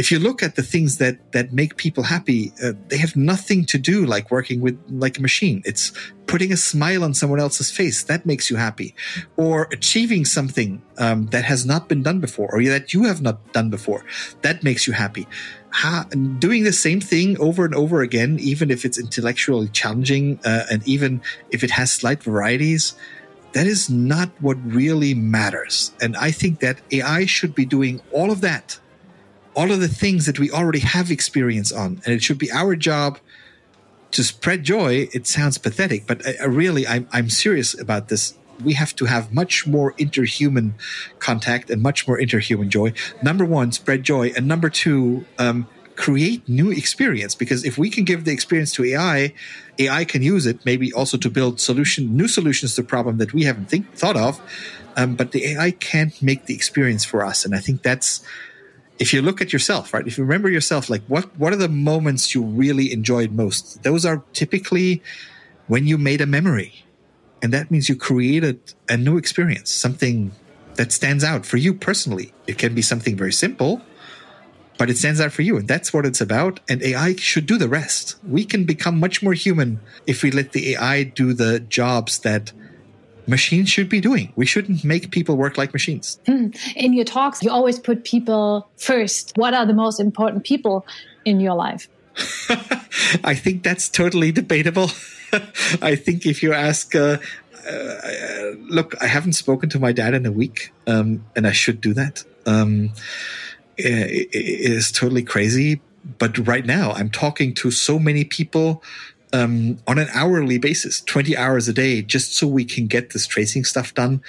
if 0.00 0.10
you 0.10 0.18
look 0.18 0.42
at 0.42 0.56
the 0.56 0.62
things 0.62 0.96
that 0.96 1.32
that 1.32 1.52
make 1.52 1.76
people 1.76 2.04
happy, 2.04 2.52
uh, 2.64 2.72
they 2.88 2.96
have 2.96 3.16
nothing 3.16 3.64
to 3.66 3.78
do 3.78 4.06
like 4.06 4.30
working 4.30 4.60
with 4.60 4.80
like 4.88 5.18
a 5.18 5.20
machine. 5.20 5.62
It's 5.64 5.92
putting 6.26 6.52
a 6.52 6.56
smile 6.56 7.02
on 7.02 7.12
someone 7.12 7.40
else's 7.40 7.70
face 7.70 8.04
that 8.04 8.24
makes 8.24 8.50
you 8.50 8.56
happy, 8.56 8.94
or 9.36 9.68
achieving 9.72 10.24
something 10.24 10.80
um, 10.98 11.26
that 11.26 11.44
has 11.44 11.66
not 11.66 11.88
been 11.88 12.02
done 12.02 12.20
before, 12.20 12.48
or 12.50 12.62
that 12.64 12.94
you 12.94 13.04
have 13.04 13.20
not 13.20 13.52
done 13.52 13.68
before, 13.68 14.04
that 14.42 14.62
makes 14.62 14.86
you 14.86 14.92
happy. 14.92 15.26
Ha- 15.72 16.06
doing 16.38 16.64
the 16.64 16.72
same 16.72 17.00
thing 17.00 17.38
over 17.38 17.64
and 17.64 17.74
over 17.74 18.00
again, 18.00 18.38
even 18.40 18.70
if 18.70 18.84
it's 18.84 18.98
intellectually 18.98 19.68
challenging, 19.68 20.40
uh, 20.44 20.64
and 20.70 20.86
even 20.86 21.20
if 21.50 21.62
it 21.62 21.70
has 21.72 21.92
slight 21.92 22.22
varieties, 22.22 22.94
that 23.52 23.66
is 23.66 23.90
not 23.90 24.30
what 24.40 24.56
really 24.64 25.14
matters. 25.14 25.92
And 26.00 26.16
I 26.16 26.30
think 26.30 26.60
that 26.60 26.80
AI 26.92 27.26
should 27.26 27.54
be 27.54 27.64
doing 27.64 28.00
all 28.12 28.30
of 28.30 28.40
that 28.42 28.78
all 29.54 29.70
of 29.70 29.80
the 29.80 29.88
things 29.88 30.26
that 30.26 30.38
we 30.38 30.50
already 30.50 30.78
have 30.80 31.10
experience 31.10 31.72
on. 31.72 32.00
And 32.04 32.14
it 32.14 32.22
should 32.22 32.38
be 32.38 32.50
our 32.50 32.76
job 32.76 33.18
to 34.12 34.24
spread 34.24 34.64
joy. 34.64 35.08
It 35.12 35.26
sounds 35.26 35.58
pathetic, 35.58 36.06
but 36.06 36.26
I, 36.26 36.36
I 36.42 36.44
really, 36.46 36.86
I'm, 36.86 37.08
I'm 37.12 37.30
serious 37.30 37.78
about 37.78 38.08
this. 38.08 38.34
We 38.62 38.74
have 38.74 38.94
to 38.96 39.06
have 39.06 39.32
much 39.32 39.66
more 39.66 39.92
interhuman 39.94 40.72
contact 41.18 41.70
and 41.70 41.82
much 41.82 42.06
more 42.06 42.18
interhuman 42.18 42.68
joy. 42.68 42.92
Number 43.22 43.44
one, 43.44 43.72
spread 43.72 44.02
joy. 44.02 44.32
And 44.36 44.46
number 44.46 44.68
two, 44.68 45.24
um, 45.38 45.66
create 46.00 46.48
new 46.48 46.70
experience 46.70 47.34
because 47.34 47.62
if 47.62 47.76
we 47.76 47.90
can 47.90 48.04
give 48.04 48.24
the 48.24 48.32
experience 48.32 48.72
to 48.72 48.82
AI, 48.84 49.34
AI 49.78 50.04
can 50.06 50.22
use 50.22 50.46
it 50.46 50.64
maybe 50.64 50.90
also 50.94 51.18
to 51.18 51.28
build 51.28 51.60
solution 51.60 52.16
new 52.16 52.26
solutions 52.26 52.74
to 52.74 52.82
problem 52.82 53.18
that 53.18 53.34
we 53.34 53.44
haven't 53.44 53.68
think, 53.68 53.84
thought 53.94 54.16
of. 54.16 54.40
Um, 54.96 55.14
but 55.14 55.32
the 55.32 55.52
AI 55.52 55.72
can't 55.72 56.20
make 56.22 56.46
the 56.46 56.54
experience 56.54 57.04
for 57.04 57.22
us, 57.22 57.44
and 57.44 57.54
I 57.54 57.60
think 57.60 57.82
that's 57.82 58.24
if 58.98 59.12
you 59.12 59.20
look 59.20 59.40
at 59.40 59.52
yourself, 59.52 59.92
right? 59.94 60.06
If 60.06 60.16
you 60.16 60.24
remember 60.24 60.48
yourself, 60.48 60.88
like 60.88 61.02
what 61.06 61.26
what 61.38 61.52
are 61.52 61.60
the 61.66 61.68
moments 61.68 62.34
you 62.34 62.42
really 62.42 62.92
enjoyed 62.92 63.32
most? 63.32 63.82
Those 63.82 64.06
are 64.06 64.24
typically 64.32 65.02
when 65.68 65.86
you 65.86 65.98
made 65.98 66.22
a 66.22 66.26
memory, 66.26 66.72
and 67.42 67.52
that 67.52 67.70
means 67.70 67.90
you 67.90 67.94
created 67.94 68.58
a 68.88 68.96
new 68.96 69.18
experience, 69.18 69.70
something 69.70 70.32
that 70.76 70.92
stands 70.92 71.22
out 71.22 71.44
for 71.44 71.58
you 71.58 71.74
personally. 71.74 72.32
It 72.46 72.56
can 72.56 72.74
be 72.74 72.82
something 72.82 73.16
very 73.16 73.32
simple, 73.32 73.82
but 74.80 74.88
it 74.88 74.96
stands 74.96 75.20
out 75.20 75.30
for 75.30 75.42
you, 75.42 75.58
and 75.58 75.68
that's 75.68 75.92
what 75.92 76.06
it's 76.06 76.22
about. 76.22 76.58
And 76.66 76.82
AI 76.82 77.14
should 77.16 77.44
do 77.44 77.58
the 77.58 77.68
rest. 77.68 78.16
We 78.26 78.46
can 78.46 78.64
become 78.64 78.98
much 78.98 79.22
more 79.22 79.34
human 79.34 79.78
if 80.06 80.22
we 80.22 80.30
let 80.30 80.52
the 80.52 80.72
AI 80.72 81.02
do 81.02 81.34
the 81.34 81.60
jobs 81.60 82.20
that 82.20 82.50
machines 83.26 83.68
should 83.68 83.90
be 83.90 84.00
doing. 84.00 84.32
We 84.36 84.46
shouldn't 84.46 84.82
make 84.82 85.10
people 85.10 85.36
work 85.36 85.58
like 85.58 85.74
machines. 85.74 86.18
In 86.26 86.94
your 86.94 87.04
talks, 87.04 87.42
you 87.42 87.50
always 87.50 87.78
put 87.78 88.04
people 88.04 88.70
first. 88.78 89.34
What 89.36 89.52
are 89.52 89.66
the 89.66 89.74
most 89.74 90.00
important 90.00 90.44
people 90.44 90.86
in 91.26 91.40
your 91.40 91.56
life? 91.56 91.86
I 93.22 93.34
think 93.34 93.62
that's 93.62 93.90
totally 93.90 94.32
debatable. 94.32 94.88
I 95.82 95.94
think 95.94 96.24
if 96.24 96.42
you 96.42 96.54
ask, 96.54 96.94
uh, 96.94 97.18
uh, 97.68 98.52
look, 98.60 98.94
I 99.02 99.08
haven't 99.08 99.34
spoken 99.34 99.68
to 99.68 99.78
my 99.78 99.92
dad 99.92 100.14
in 100.14 100.24
a 100.24 100.32
week, 100.32 100.72
um, 100.86 101.26
and 101.36 101.46
I 101.46 101.52
should 101.52 101.82
do 101.82 101.92
that. 101.92 102.24
Um, 102.46 102.94
is 103.84 104.92
totally 104.92 105.22
crazy. 105.22 105.80
But 106.18 106.46
right 106.46 106.64
now, 106.64 106.92
I'm 106.92 107.10
talking 107.10 107.54
to 107.54 107.70
so 107.70 107.98
many 107.98 108.24
people 108.24 108.82
um, 109.32 109.78
on 109.86 109.98
an 109.98 110.08
hourly 110.14 110.58
basis, 110.58 111.00
20 111.02 111.36
hours 111.36 111.68
a 111.68 111.72
day, 111.72 112.02
just 112.02 112.34
so 112.34 112.46
we 112.46 112.64
can 112.64 112.86
get 112.86 113.10
this 113.10 113.26
tracing 113.26 113.64
stuff 113.64 113.94
done. 113.94 114.22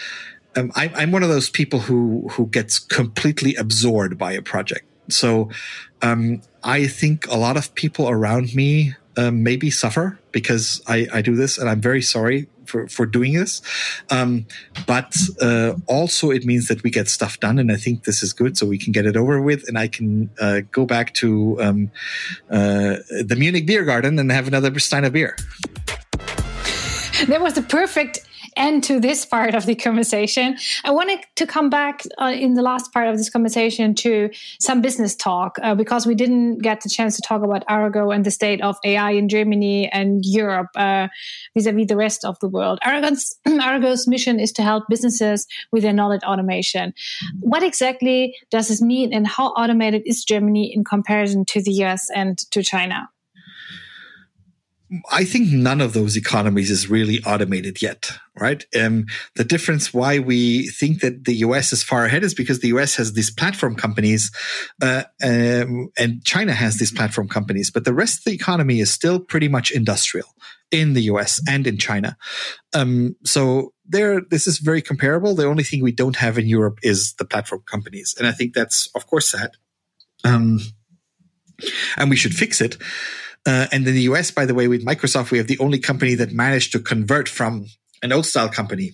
Um, 0.55 0.71
I, 0.75 0.91
I'm 0.95 1.11
one 1.11 1.23
of 1.23 1.29
those 1.29 1.49
people 1.49 1.79
who 1.79 2.27
who 2.31 2.47
gets 2.47 2.77
completely 2.77 3.55
absorbed 3.55 4.17
by 4.17 4.33
a 4.33 4.41
project. 4.41 4.85
So 5.09 5.49
um, 6.01 6.41
I 6.63 6.87
think 6.87 7.27
a 7.27 7.37
lot 7.37 7.57
of 7.57 7.73
people 7.75 8.09
around 8.09 8.53
me 8.53 8.95
um, 9.17 9.43
maybe 9.43 9.69
suffer 9.69 10.19
because 10.31 10.81
I, 10.87 11.07
I 11.13 11.21
do 11.21 11.35
this, 11.35 11.57
and 11.57 11.69
I'm 11.69 11.81
very 11.81 12.01
sorry 12.01 12.47
for, 12.65 12.87
for 12.87 13.05
doing 13.05 13.33
this. 13.33 13.61
Um, 14.09 14.45
but 14.87 15.15
uh, 15.41 15.73
also, 15.87 16.31
it 16.31 16.45
means 16.45 16.67
that 16.67 16.83
we 16.83 16.89
get 16.89 17.09
stuff 17.09 17.39
done, 17.39 17.59
and 17.59 17.71
I 17.71 17.75
think 17.75 18.05
this 18.05 18.23
is 18.23 18.33
good, 18.33 18.57
so 18.57 18.65
we 18.65 18.77
can 18.77 18.91
get 18.91 19.05
it 19.05 19.17
over 19.17 19.41
with, 19.41 19.67
and 19.67 19.77
I 19.77 19.87
can 19.87 20.29
uh, 20.39 20.61
go 20.71 20.85
back 20.85 21.13
to 21.15 21.61
um, 21.61 21.91
uh, 22.49 22.97
the 23.09 23.35
Munich 23.37 23.65
beer 23.65 23.83
garden 23.83 24.17
and 24.19 24.31
have 24.31 24.47
another 24.47 24.77
stein 24.79 25.05
of 25.05 25.13
beer. 25.13 25.35
That 27.27 27.41
was 27.41 27.53
the 27.53 27.61
perfect 27.61 28.19
end 28.55 28.83
to 28.85 28.99
this 28.99 29.25
part 29.25 29.55
of 29.55 29.65
the 29.65 29.75
conversation. 29.75 30.57
I 30.83 30.91
wanted 30.91 31.19
to 31.35 31.47
come 31.47 31.69
back 31.69 32.03
uh, 32.19 32.31
in 32.33 32.53
the 32.53 32.61
last 32.61 32.93
part 32.93 33.07
of 33.07 33.17
this 33.17 33.29
conversation 33.29 33.95
to 33.95 34.29
some 34.59 34.81
business 34.81 35.15
talk 35.15 35.57
uh, 35.61 35.75
because 35.75 36.05
we 36.05 36.15
didn't 36.15 36.59
get 36.59 36.81
the 36.81 36.89
chance 36.89 37.15
to 37.15 37.21
talk 37.21 37.43
about 37.43 37.63
Arago 37.69 38.11
and 38.11 38.25
the 38.25 38.31
state 38.31 38.61
of 38.61 38.77
AI 38.83 39.11
in 39.11 39.29
Germany 39.29 39.89
and 39.91 40.23
Europe 40.25 40.69
vis 40.75 41.65
a 41.65 41.71
vis 41.71 41.87
the 41.87 41.97
rest 41.97 42.25
of 42.25 42.39
the 42.39 42.47
world. 42.47 42.79
Arago's, 42.83 43.37
Arago's 43.45 44.07
mission 44.07 44.39
is 44.39 44.51
to 44.53 44.63
help 44.63 44.85
businesses 44.89 45.47
with 45.71 45.83
their 45.83 45.93
knowledge 45.93 46.23
automation. 46.23 46.93
What 47.39 47.63
exactly 47.63 48.35
does 48.49 48.67
this 48.67 48.81
mean 48.81 49.13
and 49.13 49.27
how 49.27 49.47
automated 49.49 50.03
is 50.05 50.23
Germany 50.23 50.73
in 50.73 50.83
comparison 50.83 51.45
to 51.45 51.61
the 51.61 51.71
US 51.83 52.09
and 52.13 52.37
to 52.51 52.63
China? 52.63 53.09
I 55.09 55.23
think 55.23 55.49
none 55.51 55.79
of 55.79 55.93
those 55.93 56.17
economies 56.17 56.69
is 56.69 56.89
really 56.89 57.23
automated 57.23 57.81
yet, 57.81 58.11
right? 58.37 58.65
Um, 58.77 59.05
the 59.35 59.45
difference 59.45 59.93
why 59.93 60.19
we 60.19 60.67
think 60.67 60.99
that 60.99 61.23
the 61.23 61.35
US 61.35 61.71
is 61.71 61.81
far 61.81 62.05
ahead 62.05 62.23
is 62.23 62.33
because 62.33 62.59
the 62.59 62.67
US 62.69 62.95
has 62.95 63.13
these 63.13 63.31
platform 63.31 63.75
companies, 63.75 64.31
uh, 64.81 65.03
um, 65.23 65.89
and 65.97 66.23
China 66.25 66.53
has 66.53 66.77
these 66.77 66.91
platform 66.91 67.29
companies, 67.29 67.71
but 67.71 67.85
the 67.85 67.93
rest 67.93 68.19
of 68.19 68.23
the 68.25 68.33
economy 68.33 68.81
is 68.81 68.91
still 68.91 69.19
pretty 69.19 69.47
much 69.47 69.71
industrial 69.71 70.27
in 70.71 70.93
the 70.93 71.03
US 71.03 71.41
and 71.47 71.67
in 71.67 71.77
China. 71.77 72.17
Um, 72.73 73.15
so 73.23 73.73
there, 73.87 74.21
this 74.29 74.45
is 74.45 74.57
very 74.57 74.81
comparable. 74.81 75.35
The 75.35 75.45
only 75.45 75.63
thing 75.63 75.81
we 75.81 75.91
don't 75.93 76.17
have 76.17 76.37
in 76.37 76.47
Europe 76.47 76.79
is 76.83 77.13
the 77.13 77.25
platform 77.25 77.63
companies, 77.65 78.13
and 78.17 78.27
I 78.27 78.31
think 78.33 78.53
that's 78.53 78.89
of 78.93 79.07
course 79.07 79.29
sad. 79.29 79.51
Um, 80.23 80.59
and 81.95 82.09
we 82.09 82.15
should 82.15 82.33
fix 82.33 82.59
it. 82.59 82.77
Uh, 83.45 83.67
and 83.71 83.87
in 83.87 83.95
the 83.95 84.01
US, 84.01 84.31
by 84.31 84.45
the 84.45 84.53
way, 84.53 84.67
with 84.67 84.85
Microsoft, 84.85 85.31
we 85.31 85.37
have 85.37 85.47
the 85.47 85.59
only 85.59 85.79
company 85.79 86.15
that 86.15 86.31
managed 86.31 86.71
to 86.73 86.79
convert 86.79 87.27
from 87.27 87.65
an 88.03 88.11
old 88.11 88.25
style 88.25 88.49
company 88.49 88.93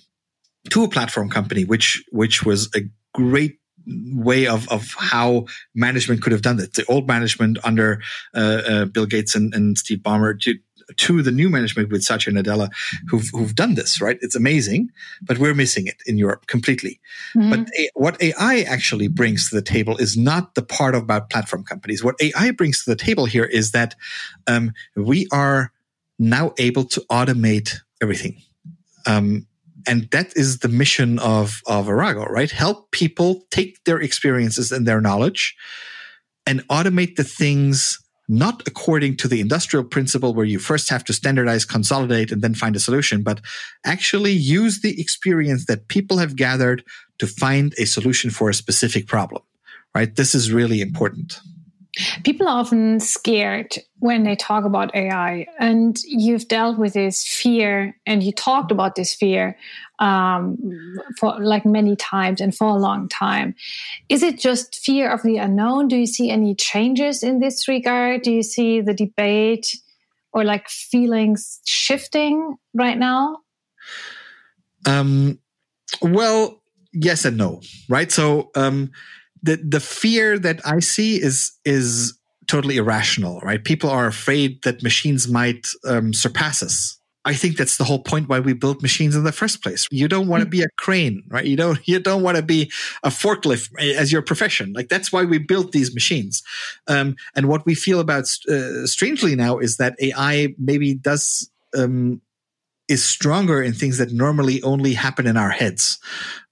to 0.69 0.83
a 0.83 0.89
platform 0.89 1.29
company, 1.29 1.65
which 1.65 2.03
which 2.11 2.45
was 2.45 2.69
a 2.75 2.81
great 3.13 3.59
way 3.87 4.47
of 4.47 4.67
of 4.69 4.93
how 4.97 5.45
management 5.75 6.21
could 6.21 6.31
have 6.31 6.41
done 6.41 6.59
it. 6.59 6.73
The 6.73 6.85
old 6.85 7.07
management 7.07 7.57
under 7.63 8.01
uh, 8.35 8.61
uh, 8.67 8.85
Bill 8.85 9.05
Gates 9.05 9.35
and, 9.35 9.53
and 9.53 9.77
Steve 9.77 9.99
Ballmer 9.99 10.39
to 10.41 10.55
the 10.95 11.31
new 11.31 11.49
management 11.49 11.91
with 11.91 12.03
Satya 12.03 12.33
Nadella 12.33 12.69
who've, 13.09 13.29
who've 13.33 13.55
done 13.55 13.75
this, 13.75 14.01
right? 14.01 14.17
It's 14.21 14.35
amazing, 14.35 14.89
but 15.21 15.37
we're 15.37 15.53
missing 15.53 15.87
it 15.87 15.97
in 16.05 16.17
Europe 16.17 16.47
completely. 16.47 16.99
Mm-hmm. 17.35 17.49
But 17.49 17.59
a, 17.77 17.89
what 17.95 18.21
AI 18.21 18.61
actually 18.61 19.07
brings 19.07 19.49
to 19.49 19.55
the 19.55 19.61
table 19.61 19.97
is 19.97 20.17
not 20.17 20.55
the 20.55 20.61
part 20.61 20.95
about 20.95 21.29
platform 21.29 21.63
companies. 21.63 22.03
What 22.03 22.15
AI 22.21 22.51
brings 22.51 22.83
to 22.83 22.89
the 22.89 22.95
table 22.95 23.25
here 23.25 23.45
is 23.45 23.71
that 23.71 23.95
um, 24.47 24.73
we 24.95 25.27
are 25.31 25.71
now 26.19 26.53
able 26.57 26.85
to 26.85 27.01
automate 27.11 27.75
everything. 28.01 28.41
Um, 29.05 29.47
and 29.87 30.09
that 30.11 30.35
is 30.35 30.59
the 30.59 30.67
mission 30.67 31.17
of, 31.19 31.61
of 31.65 31.87
Arago, 31.87 32.25
right? 32.25 32.51
Help 32.51 32.91
people 32.91 33.45
take 33.51 33.83
their 33.85 33.99
experiences 33.99 34.71
and 34.71 34.85
their 34.85 34.99
knowledge 34.99 35.55
and 36.45 36.67
automate 36.67 37.15
the 37.15 37.23
things 37.23 37.99
not 38.27 38.61
according 38.67 39.15
to 39.17 39.27
the 39.27 39.39
industrial 39.39 39.85
principle 39.85 40.33
where 40.33 40.45
you 40.45 40.59
first 40.59 40.89
have 40.89 41.03
to 41.05 41.13
standardize, 41.13 41.65
consolidate, 41.65 42.31
and 42.31 42.41
then 42.41 42.53
find 42.53 42.75
a 42.75 42.79
solution, 42.79 43.23
but 43.23 43.39
actually 43.85 44.33
use 44.33 44.81
the 44.81 44.99
experience 44.99 45.65
that 45.65 45.87
people 45.87 46.17
have 46.17 46.35
gathered 46.35 46.83
to 47.19 47.27
find 47.27 47.73
a 47.77 47.85
solution 47.85 48.29
for 48.29 48.49
a 48.49 48.53
specific 48.53 49.07
problem, 49.07 49.41
right? 49.95 50.15
This 50.15 50.35
is 50.35 50.51
really 50.51 50.81
important. 50.81 51.39
People 52.23 52.47
are 52.47 52.59
often 52.59 52.99
scared 52.99 53.77
when 53.99 54.23
they 54.23 54.35
talk 54.35 54.65
about 54.65 54.95
AI, 54.95 55.47
and 55.59 55.97
you've 56.05 56.47
dealt 56.47 56.77
with 56.77 56.93
this 56.93 57.25
fear 57.25 57.95
and 58.05 58.23
you 58.23 58.31
talked 58.31 58.71
about 58.71 58.95
this 58.95 59.13
fear 59.13 59.57
um, 59.99 60.57
for 61.19 61.39
like 61.39 61.65
many 61.65 61.95
times 61.95 62.41
and 62.41 62.55
for 62.55 62.67
a 62.67 62.75
long 62.75 63.09
time. 63.09 63.55
Is 64.09 64.23
it 64.23 64.39
just 64.39 64.75
fear 64.75 65.11
of 65.11 65.23
the 65.23 65.37
unknown? 65.37 65.87
Do 65.87 65.97
you 65.97 66.05
see 66.07 66.29
any 66.29 66.55
changes 66.55 67.23
in 67.23 67.39
this 67.39 67.67
regard? 67.67 68.21
Do 68.21 68.31
you 68.31 68.43
see 68.43 68.81
the 68.81 68.93
debate 68.93 69.75
or 70.33 70.43
like 70.43 70.69
feelings 70.69 71.59
shifting 71.65 72.57
right 72.73 72.97
now? 72.97 73.39
Um, 74.85 75.39
well, 76.01 76.61
yes 76.93 77.25
and 77.25 77.37
no, 77.37 77.61
right? 77.89 78.11
So, 78.11 78.51
um, 78.55 78.91
the 79.47 79.55
the 79.55 79.79
fear 79.79 80.37
that 80.37 80.59
I 80.65 80.79
see 80.79 81.21
is 81.21 81.53
is 81.63 82.13
totally 82.47 82.77
irrational, 82.77 83.39
right? 83.39 83.63
People 83.63 83.89
are 83.89 84.07
afraid 84.07 84.61
that 84.63 84.83
machines 84.83 85.27
might 85.27 85.67
um, 85.85 86.13
surpass 86.13 86.61
us. 86.61 86.99
I 87.25 87.33
think 87.33 87.57
that's 87.57 87.75
the 87.77 87.83
whole 87.83 87.99
point 87.99 88.29
why 88.29 88.39
we 88.39 88.53
built 88.53 88.81
machines 88.81 89.13
in 89.13 89.25
the 89.25 89.33
first 89.33 89.61
place. 89.61 89.85
You 89.91 90.07
don't 90.07 90.29
want 90.29 90.43
to 90.43 90.49
be 90.49 90.61
a 90.61 90.69
crane, 90.77 91.23
right? 91.29 91.45
You 91.45 91.57
don't 91.57 91.79
you 91.87 91.99
don't 91.99 92.23
want 92.23 92.37
to 92.37 92.43
be 92.43 92.71
a 93.03 93.09
forklift 93.09 93.69
as 93.79 94.11
your 94.11 94.21
profession. 94.21 94.73
Like 94.73 94.89
that's 94.89 95.11
why 95.13 95.23
we 95.23 95.37
built 95.37 95.71
these 95.71 95.93
machines. 95.93 96.43
Um, 96.87 97.15
and 97.35 97.47
what 97.47 97.65
we 97.65 97.75
feel 97.75 97.99
about 97.99 98.25
uh, 98.49 98.85
strangely 98.85 99.35
now 99.35 99.59
is 99.59 99.77
that 99.77 99.95
AI 100.01 100.55
maybe 100.57 100.93
does 100.93 101.49
um, 101.77 102.21
is 102.87 103.03
stronger 103.03 103.61
in 103.61 103.73
things 103.73 103.97
that 103.97 104.11
normally 104.11 104.61
only 104.61 104.93
happen 104.93 105.27
in 105.27 105.37
our 105.37 105.51
heads. 105.51 105.99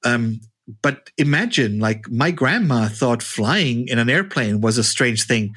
Um, 0.03 0.41
but 0.81 1.11
imagine 1.17 1.79
like 1.79 2.09
my 2.09 2.31
grandma 2.31 2.87
thought 2.87 3.21
flying 3.21 3.87
in 3.87 3.99
an 3.99 4.09
airplane 4.09 4.61
was 4.61 4.77
a 4.77 4.83
strange 4.83 5.25
thing 5.25 5.55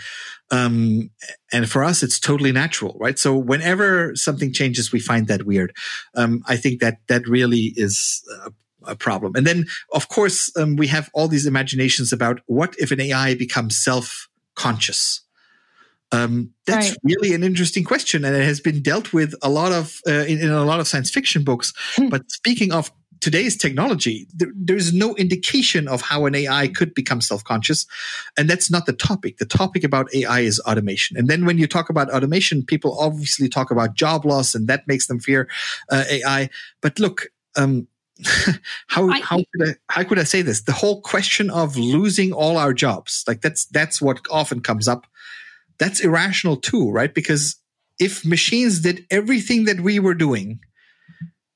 um, 0.51 1.11
and 1.53 1.69
for 1.69 1.83
us 1.83 2.03
it's 2.03 2.21
totally 2.21 2.53
natural 2.53 2.97
right 3.01 3.19
so 3.19 3.37
whenever 3.37 4.15
something 4.15 4.53
changes 4.53 4.93
we 4.93 5.01
find 5.01 5.27
that 5.27 5.45
weird 5.45 5.73
um, 6.15 6.43
i 6.47 6.57
think 6.57 6.81
that 6.81 6.99
that 7.09 7.27
really 7.27 7.73
is 7.77 8.23
a, 8.45 8.93
a 8.93 8.97
problem 8.97 9.35
and 9.35 9.47
then 9.47 9.65
of 9.93 10.09
course 10.09 10.55
um, 10.57 10.77
we 10.77 10.87
have 10.87 11.11
all 11.15 11.29
these 11.29 11.47
imaginations 11.47 12.13
about 12.13 12.41
what 12.47 12.75
if 12.79 12.91
an 12.91 13.01
ai 13.01 13.35
becomes 13.35 13.77
self-conscious 13.77 15.23
um, 16.11 16.55
that's 16.67 16.91
right. 16.91 16.99
really 17.03 17.35
an 17.35 17.43
interesting 17.43 17.85
question, 17.85 18.25
and 18.25 18.35
it 18.35 18.43
has 18.43 18.61
been 18.61 18.81
dealt 18.81 19.13
with 19.13 19.35
a 19.43 19.51
lot 19.51 19.73
of 19.73 20.01
uh, 20.07 20.25
in, 20.25 20.41
in, 20.41 20.51
a 20.51 20.65
lot 20.65 20.81
of 20.81 20.89
science 20.89 21.11
fiction 21.11 21.45
books. 21.45 21.73
Hmm. 21.97 22.09
but 22.09 22.31
speaking 22.31 22.73
of 22.73 22.91
today's 23.21 23.57
technology, 23.57 24.27
there, 24.35 24.53
there's 24.55 24.93
no 24.93 25.15
indication 25.17 25.89
of 25.89 26.01
how 26.03 26.27
an 26.27 26.35
AI 26.35 26.69
could 26.69 26.95
become 26.95 27.21
self-conscious. 27.21 27.87
And 28.37 28.49
that's 28.49 28.71
not 28.71 28.87
the 28.87 28.93
topic. 28.93 29.39
The 29.39 29.47
topic 29.47 29.85
about 29.85 30.13
AI 30.15 30.41
is 30.41 30.61
automation. 30.61 31.17
And 31.17 31.29
then 31.29 31.45
when 31.45 31.59
you 31.59 31.67
talk 31.67 31.91
about 31.91 32.11
automation, 32.11 32.65
people 32.65 32.99
obviously 32.99 33.49
talk 33.49 33.71
about 33.71 33.95
job 33.95 34.25
loss 34.25 34.55
and 34.55 34.69
that 34.69 34.87
makes 34.87 35.07
them 35.07 35.21
fear 35.21 35.49
uh, 35.91 36.05
AI. 36.11 36.51
But 36.81 36.99
look, 36.99 37.27
um, 37.57 37.89
how 38.89 39.09
I, 39.09 39.21
how 39.21 39.37
could 39.37 39.69
I, 39.69 39.75
how 39.89 40.05
could 40.05 40.19
I 40.19 40.25
say 40.25 40.43
this? 40.43 40.63
The 40.63 40.73
whole 40.73 41.01
question 41.01 41.51
of 41.51 41.77
losing 41.77 42.33
all 42.33 42.57
our 42.57 42.73
jobs, 42.73 43.25
like 43.29 43.43
that's 43.43 43.67
that's 43.67 44.03
what 44.03 44.21
often 44.31 44.61
comes 44.61 44.89
up. 44.89 45.07
That's 45.79 46.01
irrational 46.01 46.57
too, 46.57 46.91
right? 46.91 47.15
Because 47.15 47.57
if 47.99 48.25
machines 48.25 48.81
did 48.81 49.07
everything 49.11 49.65
that 49.65 49.81
we 49.81 50.01
were 50.01 50.15
doing, 50.15 50.61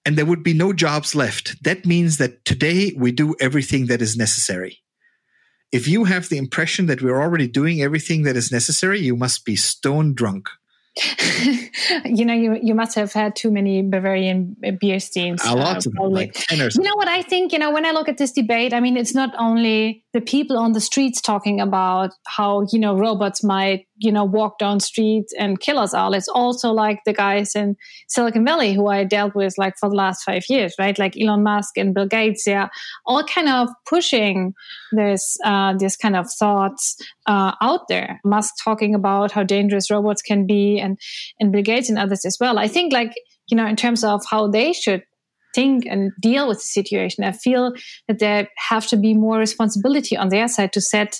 and 0.04 0.16
there 0.16 0.26
would 0.26 0.42
be 0.42 0.54
no 0.54 0.72
jobs 0.72 1.14
left, 1.14 1.62
that 1.62 1.86
means 1.86 2.18
that 2.18 2.44
today 2.44 2.92
we 2.96 3.12
do 3.12 3.34
everything 3.40 3.86
that 3.86 4.02
is 4.02 4.16
necessary. 4.16 4.78
If 5.70 5.88
you 5.88 6.04
have 6.04 6.28
the 6.28 6.38
impression 6.38 6.86
that 6.86 7.00
we're 7.00 7.20
already 7.20 7.48
doing 7.48 7.80
everything 7.80 8.24
that 8.24 8.36
is 8.36 8.52
necessary, 8.52 9.00
you 9.00 9.16
must 9.16 9.44
be 9.44 9.56
stone 9.56 10.14
drunk. 10.14 10.48
you 12.04 12.26
know, 12.26 12.34
you 12.34 12.58
you 12.62 12.74
must 12.74 12.94
have 12.96 13.14
had 13.14 13.34
too 13.34 13.50
many 13.50 13.80
Bavarian 13.80 14.54
beer 14.78 15.00
steams. 15.00 15.42
A 15.42 15.56
lot 15.56 15.76
uh, 15.76 15.78
of 15.78 15.84
them, 15.84 16.10
like 16.10 16.36
You 16.50 16.82
know 16.82 16.96
what 16.96 17.08
I 17.08 17.22
think? 17.22 17.54
You 17.54 17.58
know, 17.58 17.70
when 17.70 17.86
I 17.86 17.92
look 17.92 18.10
at 18.10 18.18
this 18.18 18.32
debate, 18.32 18.74
I 18.74 18.80
mean, 18.80 18.98
it's 18.98 19.14
not 19.14 19.34
only 19.38 20.01
the 20.12 20.20
people 20.20 20.58
on 20.58 20.72
the 20.72 20.80
streets 20.80 21.20
talking 21.20 21.60
about 21.60 22.10
how 22.26 22.66
you 22.72 22.78
know 22.78 22.96
robots 22.96 23.42
might 23.42 23.86
you 24.02 24.10
know, 24.10 24.24
walk 24.24 24.58
down 24.58 24.80
streets 24.80 25.32
and 25.38 25.60
kill 25.60 25.78
us 25.78 25.94
all. 25.94 26.12
It's 26.12 26.28
also 26.28 26.72
like 26.72 27.00
the 27.06 27.12
guys 27.12 27.54
in 27.54 27.76
Silicon 28.08 28.44
Valley 28.44 28.74
who 28.74 28.88
I 28.88 29.04
dealt 29.04 29.34
with 29.34 29.54
like 29.56 29.74
for 29.78 29.88
the 29.88 29.94
last 29.94 30.24
five 30.24 30.42
years, 30.48 30.74
right? 30.78 30.98
Like 30.98 31.16
Elon 31.16 31.42
Musk 31.42 31.78
and 31.78 31.94
Bill 31.94 32.06
Gates, 32.06 32.44
they're 32.44 32.70
all 33.06 33.24
kind 33.24 33.48
of 33.48 33.68
pushing 33.86 34.54
this, 34.90 35.36
uh, 35.44 35.74
this 35.76 35.96
kind 35.96 36.16
of 36.16 36.30
thoughts, 36.30 36.96
uh, 37.26 37.54
out 37.62 37.86
there. 37.88 38.20
Musk 38.24 38.54
talking 38.62 38.94
about 38.94 39.30
how 39.30 39.44
dangerous 39.44 39.90
robots 39.90 40.20
can 40.20 40.46
be 40.46 40.80
and, 40.80 40.98
and 41.38 41.52
Bill 41.52 41.62
Gates 41.62 41.88
and 41.88 41.98
others 41.98 42.24
as 42.24 42.38
well. 42.40 42.58
I 42.58 42.66
think 42.66 42.92
like, 42.92 43.14
you 43.48 43.56
know, 43.56 43.66
in 43.66 43.76
terms 43.76 44.02
of 44.02 44.22
how 44.28 44.48
they 44.48 44.72
should 44.72 45.04
think 45.54 45.84
and 45.86 46.12
deal 46.20 46.48
with 46.48 46.58
the 46.58 46.64
situation, 46.64 47.24
I 47.24 47.32
feel 47.32 47.72
that 48.08 48.18
there 48.18 48.48
have 48.56 48.86
to 48.88 48.96
be 48.96 49.14
more 49.14 49.38
responsibility 49.38 50.16
on 50.16 50.28
their 50.28 50.48
side 50.48 50.72
to 50.72 50.80
set 50.80 51.16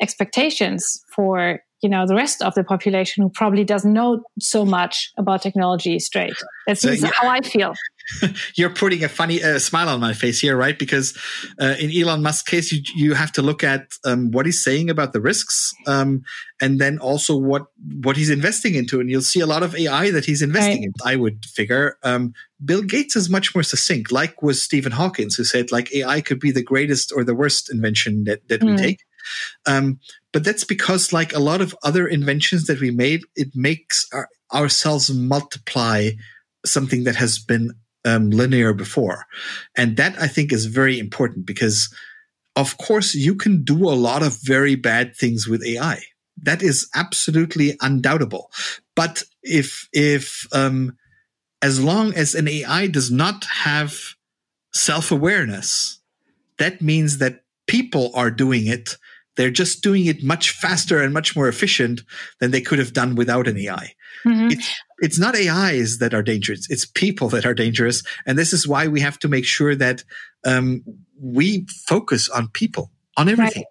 expectations 0.00 1.00
for 1.14 1.60
you 1.82 1.88
know 1.88 2.06
the 2.06 2.14
rest 2.14 2.40
of 2.42 2.54
the 2.54 2.64
population 2.64 3.22
who 3.22 3.28
probably 3.30 3.64
doesn't 3.64 3.92
know 3.92 4.22
so 4.40 4.64
much 4.64 5.10
about 5.18 5.42
technology 5.42 5.98
straight 5.98 6.34
that's 6.66 6.84
uh, 6.84 6.92
yeah. 6.92 7.10
how 7.14 7.28
i 7.28 7.40
feel 7.40 7.74
you're 8.54 8.70
putting 8.70 9.04
a 9.04 9.08
funny 9.08 9.42
uh, 9.42 9.58
smile 9.58 9.88
on 9.88 10.00
my 10.00 10.12
face 10.12 10.40
here 10.40 10.56
right 10.56 10.78
because 10.78 11.16
uh, 11.60 11.74
in 11.78 11.90
elon 11.94 12.22
musk's 12.22 12.48
case 12.48 12.72
you, 12.72 12.82
you 12.94 13.14
have 13.14 13.32
to 13.32 13.42
look 13.42 13.62
at 13.62 13.92
um, 14.04 14.30
what 14.30 14.46
he's 14.46 14.62
saying 14.62 14.88
about 14.88 15.12
the 15.12 15.20
risks 15.20 15.74
um, 15.86 16.22
and 16.60 16.80
then 16.80 16.98
also 16.98 17.36
what 17.36 17.66
what 18.02 18.16
he's 18.16 18.30
investing 18.30 18.74
into 18.74 19.00
and 19.00 19.10
you'll 19.10 19.20
see 19.20 19.40
a 19.40 19.46
lot 19.46 19.62
of 19.62 19.74
ai 19.74 20.10
that 20.10 20.24
he's 20.24 20.42
investing 20.42 20.78
right. 20.78 20.84
in 20.84 20.92
i 21.04 21.16
would 21.16 21.44
figure 21.46 21.96
um, 22.04 22.32
bill 22.64 22.82
gates 22.82 23.16
is 23.16 23.28
much 23.28 23.54
more 23.54 23.62
succinct 23.62 24.12
like 24.12 24.42
was 24.42 24.62
stephen 24.62 24.92
hawkins 24.92 25.34
who 25.34 25.44
said 25.44 25.72
like 25.72 25.92
ai 25.94 26.20
could 26.20 26.38
be 26.38 26.52
the 26.52 26.62
greatest 26.62 27.12
or 27.14 27.24
the 27.24 27.34
worst 27.34 27.70
invention 27.72 28.24
that, 28.24 28.46
that 28.48 28.60
mm. 28.60 28.70
we 28.70 28.76
take 28.76 29.00
um, 29.66 30.00
but 30.32 30.44
that's 30.44 30.64
because, 30.64 31.12
like 31.12 31.34
a 31.34 31.38
lot 31.38 31.60
of 31.60 31.76
other 31.82 32.06
inventions 32.06 32.66
that 32.66 32.80
we 32.80 32.90
made, 32.90 33.22
it 33.36 33.48
makes 33.54 34.08
our, 34.12 34.28
ourselves 34.52 35.10
multiply 35.10 36.10
something 36.64 37.04
that 37.04 37.16
has 37.16 37.38
been 37.38 37.72
um, 38.04 38.30
linear 38.30 38.72
before. 38.72 39.26
And 39.76 39.96
that 39.96 40.20
I 40.20 40.26
think 40.26 40.52
is 40.52 40.66
very 40.66 40.98
important 40.98 41.46
because, 41.46 41.94
of 42.56 42.78
course, 42.78 43.14
you 43.14 43.34
can 43.34 43.64
do 43.64 43.88
a 43.88 43.94
lot 43.94 44.22
of 44.22 44.38
very 44.42 44.74
bad 44.74 45.16
things 45.16 45.46
with 45.46 45.64
AI. 45.64 46.02
That 46.42 46.62
is 46.62 46.88
absolutely 46.94 47.76
undoubtable. 47.80 48.50
But 48.96 49.22
if, 49.42 49.88
if, 49.92 50.46
um, 50.52 50.96
as 51.60 51.82
long 51.82 52.12
as 52.14 52.34
an 52.34 52.48
AI 52.48 52.88
does 52.88 53.10
not 53.10 53.44
have 53.44 54.14
self 54.72 55.12
awareness, 55.12 56.00
that 56.58 56.82
means 56.82 57.18
that 57.18 57.44
people 57.66 58.10
are 58.14 58.30
doing 58.30 58.66
it 58.66 58.96
they're 59.36 59.50
just 59.50 59.82
doing 59.82 60.06
it 60.06 60.22
much 60.22 60.50
faster 60.50 61.00
and 61.00 61.14
much 61.14 61.34
more 61.34 61.48
efficient 61.48 62.02
than 62.40 62.50
they 62.50 62.60
could 62.60 62.78
have 62.78 62.92
done 62.92 63.14
without 63.14 63.48
an 63.48 63.58
AI. 63.58 63.94
Mm-hmm. 64.26 64.50
It's, 64.50 64.80
it's 64.98 65.18
not 65.18 65.34
AIs 65.34 65.98
that 65.98 66.14
are 66.14 66.22
dangerous. 66.22 66.70
It's 66.70 66.84
people 66.84 67.28
that 67.30 67.46
are 67.46 67.54
dangerous. 67.54 68.02
And 68.26 68.38
this 68.38 68.52
is 68.52 68.68
why 68.68 68.88
we 68.88 69.00
have 69.00 69.18
to 69.20 69.28
make 69.28 69.44
sure 69.44 69.74
that 69.74 70.04
um, 70.44 70.82
we 71.20 71.66
focus 71.86 72.28
on 72.28 72.48
people, 72.48 72.90
on 73.16 73.28
everything. 73.28 73.62
Right. 73.62 73.66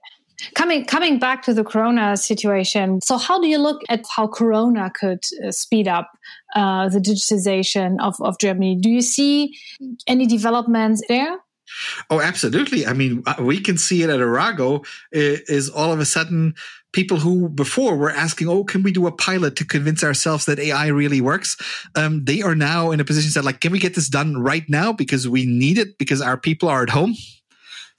Coming 0.56 0.86
coming 0.86 1.20
back 1.20 1.44
to 1.44 1.54
the 1.54 1.64
Corona 1.64 2.18
situation, 2.18 3.00
so 3.04 3.18
how 3.18 3.40
do 3.40 3.48
you 3.48 3.60
look 3.60 3.82
at 3.90 4.04
how 4.10 4.26
Corona 4.26 4.90
could 4.90 5.24
uh, 5.46 5.52
speed 5.52 5.88
up 5.88 6.10
uh, 6.56 6.90
the 6.90 6.98
digitization 6.98 7.98
of, 8.00 8.16
of 8.20 8.40
Germany? 8.40 8.76
Do 8.76 8.90
you 8.90 9.04
see 9.04 9.56
any 10.08 10.26
developments 10.26 11.04
there? 11.08 11.38
Oh, 12.10 12.22
absolutely. 12.22 12.86
I 12.86 12.94
mean, 12.94 13.24
uh, 13.26 13.36
we 13.40 13.60
can 13.60 13.78
see 13.78 14.04
it 14.04 14.10
at 14.10 14.20
Arago 14.20 14.84
is 15.12 15.70
all 15.70 15.92
of 15.92 16.00
a 16.00 16.06
sudden 16.06 16.56
people 16.94 17.18
who 17.18 17.50
before 17.50 17.96
were 17.96 18.12
asking, 18.12 18.50
"Oh, 18.50 18.64
can 18.64 18.84
we 18.84 18.92
do 18.92 19.08
a 19.08 19.12
pilot 19.12 19.56
to 19.58 19.66
convince 19.66 20.04
ourselves 20.04 20.46
that 20.46 20.60
AI 20.60 20.88
really 20.88 21.22
works?" 21.22 21.58
Um, 21.96 22.26
they 22.26 22.42
are 22.42 22.56
now 22.56 22.92
in 22.92 23.00
a 23.00 23.06
position 23.06 23.32
that, 23.36 23.46
like, 23.46 23.62
can 23.62 23.72
we 23.72 23.80
get 23.80 23.96
this 23.96 24.10
done 24.10 24.38
right 24.38 24.68
now 24.70 24.92
because 24.94 25.28
we 25.28 25.46
need 25.46 25.78
it 25.78 25.98
because 25.98 26.22
our 26.22 26.38
people 26.38 26.70
are 26.70 26.84
at 26.84 26.90
home. 26.90 27.16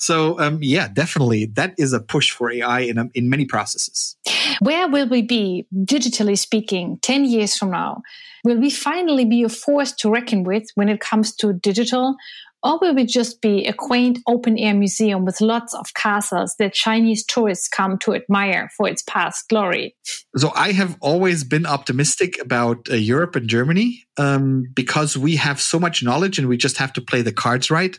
So, 0.03 0.39
um, 0.41 0.59
yeah, 0.61 0.89
definitely, 0.89 1.47
that 1.55 1.75
is 1.79 1.93
a 1.93 2.01
push 2.01 2.33
for 2.33 2.51
AI 2.51 2.81
in 2.81 2.99
um, 2.99 3.11
in 3.15 3.31
many 3.31 3.45
processes. 3.45 4.17
Where 4.61 4.89
will 4.89 5.09
we 5.09 5.23
be, 5.23 5.67
digitally 5.73 6.37
speaking, 6.37 6.99
ten 7.03 7.25
years 7.25 7.57
from 7.57 7.71
now? 7.71 8.03
Will 8.45 8.59
we 8.59 8.71
finally 8.71 9.25
be 9.25 9.45
a 9.45 9.49
force 9.49 9.93
to 9.93 10.11
reckon 10.11 10.43
with 10.43 10.65
when 10.75 10.89
it 10.89 11.01
comes 11.01 11.35
to 11.37 11.53
digital? 11.53 12.17
Or 12.63 12.79
will 12.79 12.95
we 12.95 13.05
just 13.05 13.41
be 13.41 13.67
a 13.67 13.73
quaint 13.73 14.21
open 14.27 14.57
air 14.57 14.75
museum 14.75 15.25
with 15.25 15.41
lots 15.41 15.75
of 15.75 15.95
castles 15.95 16.55
that 16.59 16.73
Chinese 16.73 17.25
tourists 17.25 17.67
come 17.69 17.99
to 17.99 18.15
admire 18.15 18.71
for 18.77 18.89
its 18.89 19.03
past 19.03 19.49
glory? 19.49 19.97
So 20.37 20.53
I 20.55 20.73
have 20.73 20.97
always 21.01 21.43
been 21.43 21.67
optimistic 21.67 22.41
about 22.41 22.89
uh, 22.91 22.95
Europe 22.95 23.35
and 23.35 23.49
Germany 23.49 24.05
um, 24.17 24.65
because 24.75 25.17
we 25.17 25.37
have 25.37 25.61
so 25.61 25.81
much 25.81 26.03
knowledge 26.03 26.39
and 26.39 26.49
we 26.49 26.57
just 26.57 26.79
have 26.79 26.93
to 26.93 27.01
play 27.01 27.23
the 27.23 27.33
cards 27.33 27.71
right. 27.71 27.99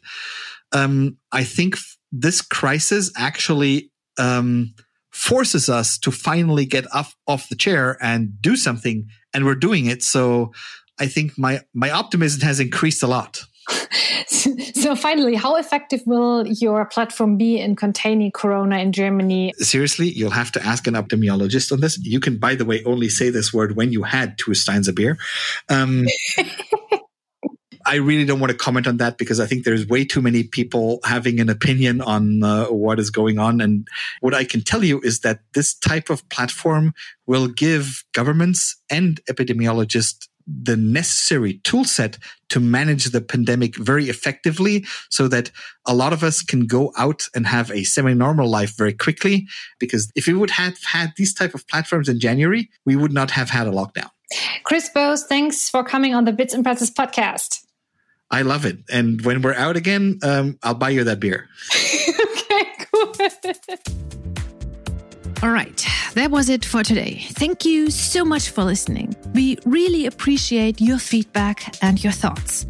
Um, 0.71 1.17
I 1.31 1.43
think 1.43 1.77
this 2.11 2.41
crisis 2.41 3.11
actually 3.17 3.91
um, 4.17 4.73
forces 5.11 5.69
us 5.69 5.97
to 5.99 6.11
finally 6.11 6.65
get 6.65 6.85
off, 6.93 7.15
off 7.27 7.49
the 7.49 7.55
chair 7.55 7.97
and 8.01 8.41
do 8.41 8.55
something, 8.55 9.07
and 9.33 9.45
we're 9.45 9.55
doing 9.55 9.87
it. 9.87 10.03
So 10.03 10.51
I 10.99 11.07
think 11.07 11.37
my 11.37 11.61
my 11.73 11.89
optimism 11.89 12.41
has 12.41 12.59
increased 12.59 13.03
a 13.03 13.07
lot. 13.07 13.43
so 14.27 14.95
finally, 14.95 15.35
how 15.35 15.55
effective 15.55 16.01
will 16.05 16.47
your 16.47 16.85
platform 16.85 17.37
be 17.37 17.59
in 17.59 17.75
containing 17.75 18.31
corona 18.31 18.79
in 18.79 18.91
Germany? 18.91 19.53
Seriously, 19.57 20.09
you'll 20.09 20.31
have 20.31 20.51
to 20.53 20.65
ask 20.65 20.87
an 20.87 20.95
epidemiologist 20.95 21.71
on 21.71 21.79
this. 21.79 21.97
You 21.99 22.19
can, 22.19 22.37
by 22.37 22.55
the 22.55 22.65
way, 22.65 22.83
only 22.83 23.09
say 23.09 23.29
this 23.29 23.53
word 23.53 23.75
when 23.75 23.91
you 23.91 24.03
had 24.03 24.37
two 24.37 24.53
steins 24.53 24.87
of 24.87 24.95
beer. 24.95 25.17
Um, 25.69 26.05
I 27.85 27.95
really 27.95 28.25
don't 28.25 28.39
want 28.39 28.51
to 28.51 28.57
comment 28.57 28.87
on 28.87 28.97
that 28.97 29.17
because 29.17 29.39
I 29.39 29.45
think 29.45 29.65
there's 29.65 29.85
way 29.87 30.05
too 30.05 30.21
many 30.21 30.43
people 30.43 30.99
having 31.03 31.39
an 31.39 31.49
opinion 31.49 32.01
on 32.01 32.41
uh, 32.41 32.65
what 32.67 32.99
is 32.99 33.09
going 33.09 33.39
on. 33.39 33.59
And 33.59 33.87
what 34.21 34.33
I 34.33 34.45
can 34.45 34.61
tell 34.61 34.83
you 34.83 35.01
is 35.01 35.19
that 35.19 35.41
this 35.53 35.73
type 35.73 36.09
of 36.09 36.27
platform 36.29 36.93
will 37.27 37.47
give 37.47 38.03
governments 38.13 38.77
and 38.89 39.19
epidemiologists 39.29 40.27
the 40.47 40.77
necessary 40.77 41.59
tool 41.63 41.85
set 41.85 42.17
to 42.49 42.59
manage 42.59 43.05
the 43.05 43.21
pandemic 43.21 43.75
very 43.75 44.09
effectively 44.09 44.85
so 45.09 45.27
that 45.27 45.51
a 45.87 45.93
lot 45.93 46.13
of 46.13 46.23
us 46.23 46.41
can 46.41 46.67
go 46.67 46.91
out 46.97 47.27
and 47.35 47.47
have 47.47 47.71
a 47.71 47.83
semi-normal 47.83 48.49
life 48.49 48.77
very 48.77 48.93
quickly. 48.93 49.47
Because 49.79 50.11
if 50.15 50.27
we 50.27 50.33
would 50.33 50.51
have 50.51 50.81
had 50.83 51.13
these 51.17 51.33
type 51.33 51.53
of 51.53 51.67
platforms 51.67 52.09
in 52.09 52.19
january 52.19 52.69
we 52.85 52.95
would 52.95 53.13
not 53.13 53.31
have 53.31 53.49
had 53.49 53.67
a 53.67 53.71
lockdown. 53.71 54.09
Chris 54.63 54.89
Boos 54.89 55.23
thanks 55.23 55.69
for 55.69 55.83
coming 55.83 56.13
on 56.13 56.25
the 56.25 56.33
bits 56.33 56.53
and 56.53 56.63
pretzels 56.63 56.91
podcast. 56.91 57.61
I 58.31 58.41
love 58.41 58.65
it. 58.65 58.79
And 58.89 59.23
when 59.23 59.41
we're 59.41 59.53
out 59.53 59.75
again 59.75 60.19
um, 60.23 60.57
i'll 60.63 60.75
buy 60.75 60.89
you 60.89 61.03
that 61.03 61.19
beer. 61.19 61.49
Okay 62.53 62.65
cool 62.91 63.13
all 65.43 65.49
right, 65.51 65.85
that 66.13 66.31
was 66.31 66.47
it 66.47 66.63
for 66.63 66.83
today. 66.83 67.25
Thank 67.31 67.65
you 67.65 67.91
so 67.91 68.23
much 68.23 68.51
for 68.51 68.63
listening. 68.63 69.13
We 69.33 69.57
really 69.65 70.05
appreciate 70.05 70.79
your 70.79 70.97
feedback 70.97 71.75
and 71.83 72.01
your 72.01 72.13
thoughts. 72.13 72.65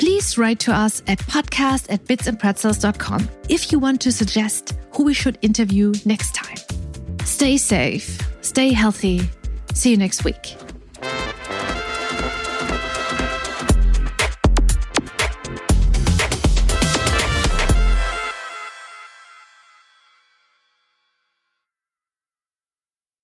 Please 0.00 0.36
write 0.36 0.58
to 0.60 0.72
us 0.74 1.02
at 1.06 1.20
podcast 1.20 1.86
at 1.88 2.04
bitsandpretzels.com 2.04 3.28
if 3.48 3.70
you 3.70 3.78
want 3.78 4.00
to 4.00 4.10
suggest 4.10 4.76
who 4.90 5.04
we 5.04 5.14
should 5.14 5.38
interview 5.40 5.94
next 6.04 6.34
time. 6.34 6.56
Stay 7.24 7.56
safe, 7.56 8.20
stay 8.42 8.72
healthy. 8.72 9.20
See 9.72 9.92
you 9.92 9.96
next 9.96 10.24
week. 10.24 10.56